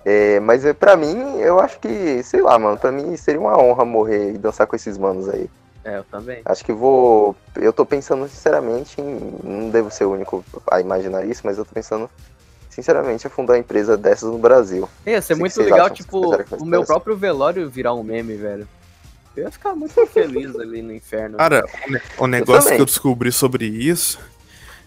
É, 0.03 0.39
mas 0.39 0.65
é, 0.65 0.73
pra 0.73 0.95
mim, 0.95 1.37
eu 1.39 1.59
acho 1.59 1.79
que, 1.79 2.23
sei 2.23 2.41
lá, 2.41 2.57
mano, 2.57 2.77
pra 2.77 2.91
mim 2.91 3.15
seria 3.17 3.39
uma 3.39 3.57
honra 3.57 3.85
morrer 3.85 4.33
e 4.33 4.37
dançar 4.37 4.65
com 4.67 4.75
esses 4.75 4.97
manos 4.97 5.29
aí. 5.29 5.49
É, 5.83 5.97
eu 5.97 6.03
também. 6.03 6.41
Acho 6.45 6.63
que 6.63 6.71
vou. 6.71 7.35
Eu 7.55 7.73
tô 7.73 7.85
pensando 7.85 8.27
sinceramente 8.27 9.01
em. 9.01 9.39
Não 9.43 9.69
devo 9.69 9.89
ser 9.89 10.05
o 10.05 10.11
único 10.11 10.43
a 10.69 10.79
imaginar 10.79 11.25
isso, 11.25 11.41
mas 11.43 11.57
eu 11.57 11.65
tô 11.65 11.73
pensando 11.73 12.09
sinceramente 12.71 13.29
fundar 13.29 13.53
uma 13.53 13.59
empresa 13.59 13.95
dessas 13.95 14.31
no 14.31 14.39
Brasil. 14.39 14.89
Ia 15.05 15.21
ser 15.21 15.35
muito 15.35 15.61
legal, 15.61 15.81
acham? 15.81 15.95
tipo, 15.95 16.35
o 16.55 16.65
meu 16.65 16.83
próprio 16.83 17.15
velório 17.15 17.69
virar 17.69 17.93
um 17.93 18.01
meme, 18.01 18.35
velho. 18.35 18.67
Eu 19.37 19.43
ia 19.43 19.51
ficar 19.51 19.75
muito 19.75 19.93
feliz 20.07 20.55
ali 20.55 20.81
no 20.81 20.91
inferno. 20.93 21.37
Cara, 21.37 21.63
o 21.87 21.91
ne- 21.91 22.01
o 22.17 22.27
negócio 22.27 22.63
também. 22.63 22.77
que 22.77 22.81
eu 22.81 22.85
descobri 22.85 23.31
sobre 23.31 23.65
isso 23.67 24.19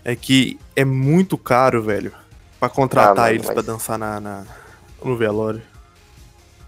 é 0.05 0.17
que 0.17 0.59
é 0.75 0.85
muito 0.85 1.39
caro, 1.39 1.81
velho, 1.83 2.13
pra 2.59 2.69
contratar 2.69 3.13
Ah, 3.13 3.21
mano, 3.23 3.29
eles 3.35 3.47
mas- 3.47 3.55
pra 3.55 3.63
dançar 3.63 3.99
na, 3.99 4.19
na- 4.21 4.45
no 5.03 5.17
velório. 5.17 5.63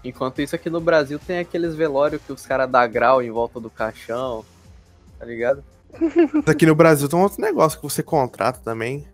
Enquanto 0.03 0.41
isso, 0.41 0.55
aqui 0.55 0.69
no 0.69 0.79
Brasil 0.79 1.19
tem 1.19 1.39
aqueles 1.39 1.75
velórios 1.75 2.21
que 2.25 2.31
os 2.31 2.45
caras 2.45 2.69
dão 2.69 2.89
grau 2.89 3.21
em 3.21 3.29
volta 3.31 3.59
do 3.59 3.69
caixão, 3.69 4.45
tá 5.19 5.25
ligado? 5.25 5.63
Aqui 6.45 6.65
no 6.65 6.75
Brasil 6.75 7.09
tem 7.09 7.17
um 7.19 7.23
outro 7.23 7.41
negócio 7.41 7.79
que 7.79 7.83
você 7.83 8.01
contrata 8.03 8.59
também, 8.63 9.05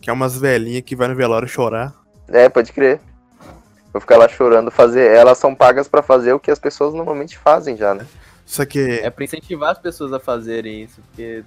que 0.00 0.10
é 0.10 0.12
umas 0.12 0.38
velhinhas 0.38 0.82
que 0.82 0.96
vai 0.96 1.08
no 1.08 1.14
velório 1.14 1.48
chorar. 1.48 1.94
É, 2.28 2.48
pode 2.48 2.72
crer. 2.72 3.00
Vou 3.92 4.00
ficar 4.00 4.16
lá 4.18 4.28
chorando, 4.28 4.70
fazer. 4.70 5.10
Elas 5.10 5.38
são 5.38 5.54
pagas 5.54 5.88
pra 5.88 6.02
fazer 6.02 6.32
o 6.32 6.38
que 6.40 6.50
as 6.50 6.58
pessoas 6.58 6.94
normalmente 6.94 7.38
fazem 7.38 7.76
já, 7.76 7.94
né? 7.94 8.06
Só 8.44 8.64
que 8.64 8.78
É 9.02 9.10
pra 9.10 9.24
incentivar 9.24 9.72
as 9.72 9.78
pessoas 9.78 10.12
a 10.12 10.20
fazerem 10.20 10.82
isso, 10.82 11.00
porque 11.08 11.42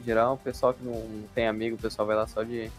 em 0.00 0.04
geral 0.04 0.34
o 0.34 0.38
pessoal 0.38 0.72
que 0.74 0.84
não 0.84 1.02
tem 1.34 1.46
amigo, 1.48 1.76
o 1.76 1.78
pessoal 1.78 2.06
vai 2.06 2.16
lá 2.16 2.26
só 2.26 2.42
de. 2.42 2.70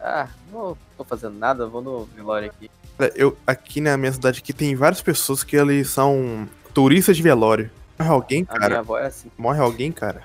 Ah, 0.00 0.26
não 0.52 0.76
tô 0.96 1.04
fazendo 1.04 1.38
nada, 1.38 1.66
vou 1.66 1.80
no 1.80 2.04
velório 2.06 2.50
aqui. 2.50 2.70
eu 3.14 3.36
aqui 3.46 3.80
na 3.80 3.96
minha 3.96 4.12
cidade 4.12 4.40
aqui 4.40 4.52
tem 4.52 4.74
várias 4.74 5.00
pessoas 5.00 5.44
que 5.44 5.56
eles 5.56 5.88
são 5.90 6.48
turistas 6.74 7.16
de 7.16 7.22
velório. 7.22 7.70
Morre 7.98 8.10
alguém, 8.10 8.46
A 8.48 8.54
minha 8.56 8.68
cara. 8.68 8.78
avó 8.80 8.98
é 8.98 9.06
assim. 9.06 9.30
Morre 9.38 9.60
alguém, 9.60 9.92
cara. 9.92 10.24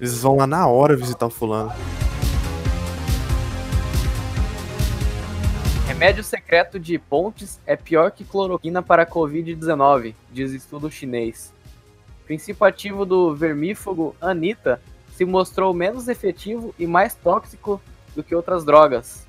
Eles 0.00 0.18
vão 0.22 0.36
lá 0.36 0.46
na 0.46 0.66
hora 0.66 0.96
visitar 0.96 1.26
o 1.26 1.30
fulano. 1.30 1.72
Remédio 6.02 6.24
secreto 6.24 6.80
de 6.80 6.98
pontes 6.98 7.60
é 7.64 7.76
pior 7.76 8.10
que 8.10 8.24
cloroquina 8.24 8.82
para 8.82 9.04
a 9.04 9.06
Covid-19, 9.06 10.16
diz 10.32 10.50
estudo 10.50 10.90
chinês. 10.90 11.54
O 12.22 12.24
princípio 12.24 12.66
ativo 12.66 13.06
do 13.06 13.32
vermífugo 13.36 14.16
Anita 14.20 14.82
se 15.14 15.24
mostrou 15.24 15.72
menos 15.72 16.08
efetivo 16.08 16.74
e 16.76 16.88
mais 16.88 17.14
tóxico 17.14 17.80
do 18.16 18.24
que 18.24 18.34
outras 18.34 18.64
drogas. 18.64 19.28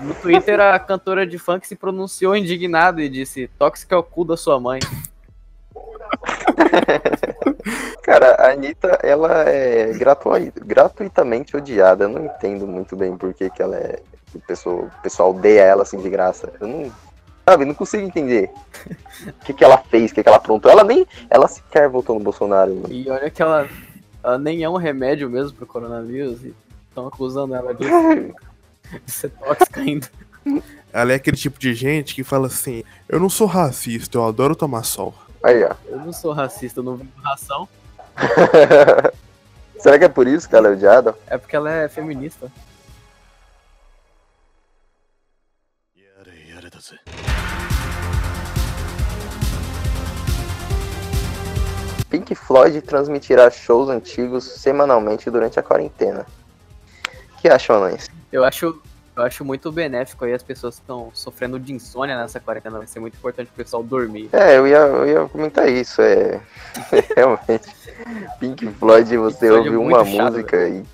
No 0.00 0.14
Twitter, 0.14 0.60
a 0.60 0.78
cantora 0.78 1.26
de 1.26 1.36
funk 1.36 1.66
se 1.66 1.74
pronunciou 1.74 2.36
indignada 2.36 3.02
e 3.02 3.08
disse: 3.08 3.48
Tóxico 3.58 3.92
é 3.92 3.96
o 3.96 4.04
cu 4.04 4.24
da 4.24 4.36
sua 4.36 4.60
mãe. 4.60 4.78
Cara, 8.04 8.36
a 8.36 8.52
Anitta, 8.52 9.00
ela 9.02 9.48
é 9.48 9.92
gratui- 9.94 10.52
gratuitamente 10.64 11.56
odiada. 11.56 12.04
Eu 12.04 12.08
não 12.08 12.24
entendo 12.24 12.68
muito 12.68 12.94
bem 12.94 13.16
por 13.16 13.34
que, 13.34 13.50
que 13.50 13.60
ela 13.60 13.76
é. 13.76 14.00
O 14.34 14.40
pessoal, 14.40 14.76
o 14.78 15.02
pessoal 15.02 15.30
odeia 15.30 15.62
ela 15.62 15.82
assim 15.82 15.98
de 15.98 16.08
graça. 16.08 16.52
Eu 16.60 16.68
não. 16.68 16.92
Sabe, 17.48 17.64
não 17.64 17.74
consigo 17.74 18.04
entender. 18.04 18.50
O 19.26 19.44
que, 19.44 19.52
que 19.52 19.62
ela 19.62 19.76
fez, 19.76 20.10
o 20.10 20.14
que, 20.14 20.22
que 20.22 20.28
ela 20.28 20.38
aprontou. 20.38 20.70
Ela 20.70 20.82
nem. 20.82 21.06
Ela 21.28 21.46
sequer 21.46 21.90
votou 21.90 22.18
no 22.18 22.24
Bolsonaro. 22.24 22.74
mano. 22.74 22.90
E 22.90 23.10
olha 23.10 23.28
que 23.28 23.42
ela, 23.42 23.68
ela 24.24 24.38
nem 24.38 24.64
é 24.64 24.68
um 24.68 24.76
remédio 24.76 25.28
mesmo 25.28 25.52
pro 25.52 25.66
coronavírus. 25.66 26.42
E 26.42 26.54
estão 26.88 27.06
acusando 27.06 27.54
ela 27.54 27.74
de, 27.74 27.84
de 29.04 29.10
ser 29.12 29.28
tóxica 29.30 29.80
ainda. 29.80 30.08
Ela 30.90 31.12
é 31.12 31.16
aquele 31.16 31.36
tipo 31.36 31.58
de 31.58 31.74
gente 31.74 32.14
que 32.14 32.24
fala 32.24 32.46
assim: 32.46 32.82
Eu 33.08 33.20
não 33.20 33.28
sou 33.28 33.46
racista, 33.46 34.16
eu 34.16 34.24
adoro 34.24 34.56
tomar 34.56 34.84
sol. 34.84 35.14
Aí, 35.42 35.62
ó. 35.64 35.74
Eu 35.86 35.98
não 35.98 36.12
sou 36.12 36.32
racista, 36.32 36.80
eu 36.80 36.84
não 36.84 36.96
vivo 36.96 37.10
ração. 37.22 37.68
Será 39.78 39.98
que 39.98 40.04
é 40.04 40.08
por 40.08 40.26
isso 40.26 40.48
que 40.48 40.54
ela 40.54 40.68
é 40.68 40.72
odiada? 40.72 41.14
É 41.26 41.38
porque 41.38 41.56
ela 41.56 41.70
é 41.70 41.88
feminista. 41.88 42.50
Pink 52.10 52.34
Floyd 52.34 52.82
transmitirá 52.82 53.48
shows 53.50 53.88
antigos 53.88 54.44
semanalmente 54.44 55.30
durante 55.30 55.60
a 55.60 55.62
quarentena. 55.62 56.26
O 57.34 57.40
que 57.40 57.48
acham, 57.48 57.76
Anões? 57.76 58.10
Eu 58.32 58.44
acho, 58.44 58.82
eu 59.16 59.22
acho 59.22 59.44
muito 59.44 59.70
benéfico 59.70 60.24
aí 60.24 60.34
as 60.34 60.42
pessoas 60.42 60.74
que 60.74 60.82
estão 60.82 61.10
sofrendo 61.14 61.58
de 61.58 61.72
insônia 61.72 62.18
nessa 62.18 62.40
quarentena. 62.40 62.78
Vai 62.78 62.86
ser 62.88 62.98
muito 62.98 63.14
importante 63.14 63.48
o 63.48 63.56
pessoal 63.56 63.82
dormir. 63.82 64.28
É, 64.32 64.58
eu 64.58 64.66
ia, 64.66 64.78
eu 64.78 65.06
ia 65.06 65.28
comentar 65.28 65.68
isso. 65.68 66.02
É. 66.02 66.40
Realmente. 67.16 67.70
Pink 68.40 68.66
Floyd, 68.72 69.16
você 69.16 69.46
Pink 69.46 69.54
é 69.54 69.58
ouve 69.58 69.76
uma 69.76 70.04
chato, 70.04 70.32
música 70.32 70.68
e. 70.68 70.84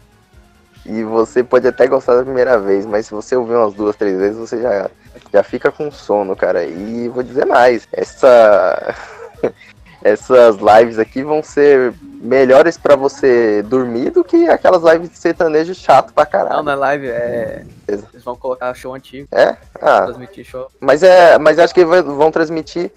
E 0.88 1.02
você 1.02 1.42
pode 1.42 1.66
até 1.66 1.88
gostar 1.88 2.14
da 2.14 2.22
primeira 2.22 2.60
vez, 2.60 2.86
mas 2.86 3.06
se 3.06 3.12
você 3.12 3.34
ouvir 3.34 3.54
umas 3.54 3.74
duas, 3.74 3.96
três 3.96 4.16
vezes, 4.16 4.36
você 4.36 4.62
já, 4.62 4.88
já 5.32 5.42
fica 5.42 5.72
com 5.72 5.90
sono, 5.90 6.36
cara. 6.36 6.64
E 6.64 7.08
vou 7.08 7.24
dizer 7.24 7.44
mais, 7.44 7.88
essa. 7.90 8.94
Essas 10.06 10.56
lives 10.58 10.98
aqui 11.00 11.24
vão 11.24 11.42
ser 11.42 11.92
melhores 12.20 12.78
pra 12.78 12.94
você 12.94 13.60
dormir 13.62 14.10
do 14.10 14.22
que 14.22 14.48
aquelas 14.48 14.82
lives 14.84 15.10
de 15.10 15.18
sertanejo 15.18 15.74
chato 15.74 16.12
pra 16.12 16.22
Não, 16.24 16.30
caralho. 16.30 16.62
na 16.62 16.74
live 16.76 17.08
é. 17.08 17.64
Beleza. 17.84 18.06
Eles 18.12 18.24
vão 18.24 18.36
colocar 18.36 18.72
show 18.74 18.94
antigo, 18.94 19.26
É? 19.32 19.56
Ah, 19.82 20.02
transmitir 20.02 20.44
show. 20.44 20.68
Mas 20.80 21.02
é, 21.02 21.36
mas 21.38 21.58
acho 21.58 21.74
que 21.74 21.84
vão 21.84 22.30
transmitir, 22.30 22.92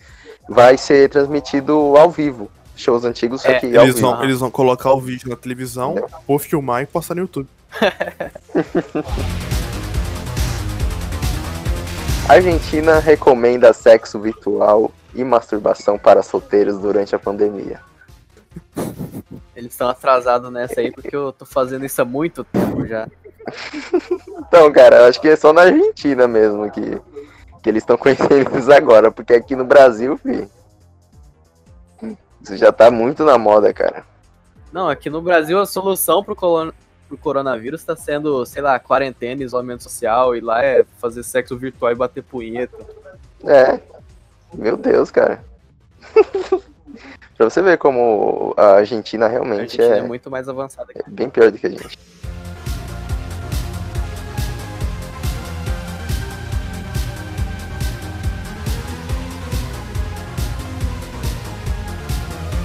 vai 0.47 0.77
ser 0.77 1.09
transmitido 1.09 1.73
ao 1.97 2.11
vivo. 2.11 2.47
Shows 2.75 3.03
antigos, 3.03 3.41
só 3.41 3.49
É, 3.49 3.59
que 3.59 3.75
ao 3.75 3.83
Eles 3.85 3.95
vivo. 3.95 4.11
vão, 4.11 4.23
eles 4.23 4.39
vão 4.39 4.51
colocar 4.51 4.93
o 4.93 5.01
vídeo 5.01 5.29
na 5.29 5.35
televisão, 5.35 5.95
ou 6.27 6.37
filmar 6.37 6.83
e 6.83 6.85
postar 6.85 7.15
no 7.15 7.21
YouTube. 7.21 7.47
Argentina 12.29 12.99
recomenda 12.99 13.73
sexo 13.73 14.19
virtual 14.19 14.91
e 15.13 15.23
masturbação 15.23 15.97
para 15.97 16.23
solteiros 16.23 16.79
durante 16.79 17.15
a 17.15 17.19
pandemia. 17.19 17.81
Eles 19.55 19.71
estão 19.71 19.89
atrasados 19.89 20.51
nessa 20.51 20.79
aí 20.79 20.91
porque 20.91 21.15
eu 21.15 21.31
tô 21.31 21.45
fazendo 21.45 21.85
isso 21.85 22.01
há 22.01 22.05
muito 22.05 22.43
tempo 22.43 22.85
já. 22.85 23.07
Então, 24.47 24.71
cara, 24.71 25.07
acho 25.07 25.21
que 25.21 25.27
é 25.27 25.35
só 25.35 25.53
na 25.53 25.61
Argentina 25.61 26.27
mesmo 26.27 26.71
que, 26.71 26.99
que 27.61 27.69
eles 27.69 27.83
estão 27.83 27.97
conhecendo 27.97 28.57
isso 28.57 28.71
agora, 28.71 29.11
porque 29.11 29.33
aqui 29.33 29.55
no 29.55 29.63
Brasil, 29.63 30.17
fi, 30.17 30.47
isso 32.41 32.57
já 32.57 32.71
tá 32.71 32.89
muito 32.89 33.23
na 33.23 33.37
moda, 33.37 33.71
cara. 33.73 34.03
Não, 34.71 34.89
aqui 34.89 35.09
no 35.09 35.21
Brasil 35.21 35.59
a 35.59 35.65
solução 35.65 36.23
pro, 36.23 36.35
colon... 36.35 36.71
pro 37.07 37.17
coronavírus 37.17 37.83
tá 37.83 37.95
sendo, 37.95 38.45
sei 38.45 38.61
lá, 38.61 38.79
quarentena, 38.79 39.43
isolamento 39.43 39.83
social, 39.83 40.35
e 40.35 40.41
lá 40.41 40.63
é 40.63 40.85
fazer 40.97 41.23
sexo 41.23 41.57
virtual 41.57 41.91
e 41.91 41.95
bater 41.95 42.23
punheta. 42.23 42.77
É, 43.43 43.79
meu 44.53 44.77
Deus, 44.77 45.11
cara. 45.11 45.43
pra 47.37 47.49
você 47.49 47.61
ver 47.61 47.77
como 47.77 48.53
a 48.57 48.75
Argentina 48.75 49.25
A 49.25 49.29
realmente 49.29 49.61
Argentina 49.61 49.95
é 49.95 49.99
é, 49.99 50.01
muito 50.01 50.29
mais 50.29 50.49
avançada 50.49 50.91
que 50.93 50.99
é 50.99 51.03
bem 51.07 51.29
pior 51.29 51.51
do 51.51 51.57
que 51.57 51.67
a 51.67 51.69
gente. 51.69 51.97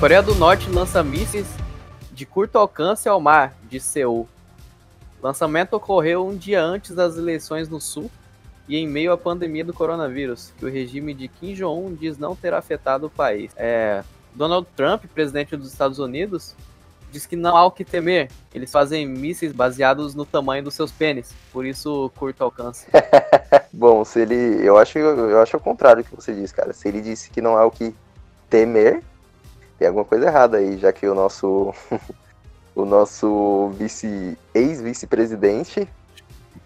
Coreia 0.00 0.22
do 0.22 0.34
Norte 0.34 0.68
lança 0.68 1.02
mísseis 1.02 1.46
de 2.12 2.26
curto 2.26 2.58
alcance 2.58 3.08
ao 3.08 3.20
mar, 3.20 3.54
de 3.70 3.80
Seul. 3.80 4.28
O 5.20 5.26
lançamento 5.26 5.74
ocorreu 5.74 6.26
um 6.26 6.36
dia 6.36 6.62
antes 6.62 6.94
das 6.94 7.16
eleições 7.16 7.68
no 7.68 7.80
Sul 7.80 8.10
e 8.68 8.76
em 8.76 8.88
meio 8.88 9.12
à 9.12 9.18
pandemia 9.18 9.64
do 9.64 9.72
coronavírus, 9.72 10.52
que 10.58 10.64
o 10.64 10.70
regime 10.70 11.12
de 11.12 11.28
Kim 11.28 11.54
Jong-un 11.54 11.94
diz 11.94 12.18
não 12.18 12.34
ter 12.34 12.54
afetado 12.54 13.06
o 13.06 13.10
país. 13.10 13.52
É, 13.56 14.02
Donald 14.34 14.66
Trump, 14.74 15.04
presidente 15.14 15.56
dos 15.56 15.70
Estados 15.70 15.98
Unidos, 15.98 16.54
diz 17.14 17.26
que 17.26 17.36
não 17.36 17.56
há 17.56 17.64
o 17.64 17.70
que 17.70 17.84
temer. 17.84 18.30
Eles 18.52 18.70
fazem 18.72 19.06
mísseis 19.06 19.52
baseados 19.52 20.14
no 20.14 20.26
tamanho 20.26 20.64
dos 20.64 20.74
seus 20.74 20.90
pênis, 20.90 21.32
por 21.52 21.64
isso 21.64 22.10
curto 22.16 22.42
alcance. 22.42 22.86
Bom, 23.72 24.04
se 24.04 24.20
ele. 24.20 24.66
Eu 24.66 24.76
acho, 24.76 24.98
eu 24.98 25.40
acho 25.40 25.56
o 25.56 25.60
contrário 25.60 26.02
do 26.02 26.08
que 26.08 26.16
você 26.16 26.34
disse, 26.34 26.52
cara. 26.52 26.72
Se 26.72 26.88
ele 26.88 27.00
disse 27.00 27.30
que 27.30 27.40
não 27.40 27.56
há 27.56 27.64
o 27.64 27.70
que 27.70 27.94
temer, 28.50 29.02
tem 29.78 29.88
alguma 29.88 30.04
coisa 30.04 30.26
errada 30.26 30.58
aí, 30.58 30.76
já 30.78 30.92
que 30.92 31.06
o 31.06 31.14
nosso. 31.14 31.72
o 32.74 32.84
nosso 32.84 33.68
vice. 33.78 34.36
ex-vice-presidente 34.52 35.88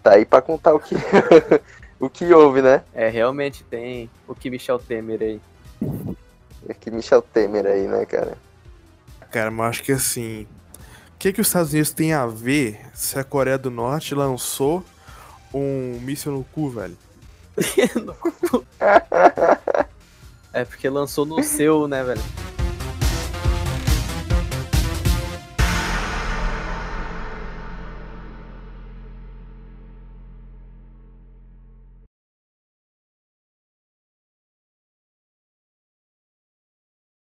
tá 0.01 0.13
aí 0.13 0.25
pra 0.25 0.41
contar 0.41 0.73
o 0.73 0.79
que. 0.79 0.95
o 1.99 2.09
que 2.09 2.31
houve, 2.33 2.61
né? 2.61 2.83
É, 2.93 3.09
realmente 3.09 3.63
tem 3.63 4.09
o 4.27 4.33
que 4.33 4.49
Michel 4.49 4.79
Temer 4.79 5.21
aí. 5.21 5.41
É 6.67 6.73
que 6.73 6.89
Michel 6.89 7.21
Temer 7.21 7.65
aí, 7.65 7.87
né, 7.87 8.05
cara? 8.05 8.37
Cara, 9.31 9.51
mas 9.51 9.59
eu 9.59 9.69
acho 9.69 9.83
que 9.83 9.91
assim. 9.91 10.47
O 11.15 11.19
que, 11.19 11.33
que 11.33 11.41
os 11.41 11.47
Estados 11.47 11.73
Unidos 11.73 11.91
tem 11.91 12.13
a 12.13 12.25
ver 12.25 12.79
se 12.93 13.19
a 13.19 13.23
Coreia 13.23 13.57
do 13.57 13.69
Norte 13.69 14.15
lançou 14.15 14.83
um 15.53 15.99
míssil 16.01 16.31
no 16.31 16.43
cu, 16.45 16.69
velho? 16.69 16.97
é 20.53 20.63
porque 20.63 20.89
lançou 20.89 21.25
no 21.25 21.43
seu, 21.43 21.87
né, 21.87 22.03
velho? 22.03 22.21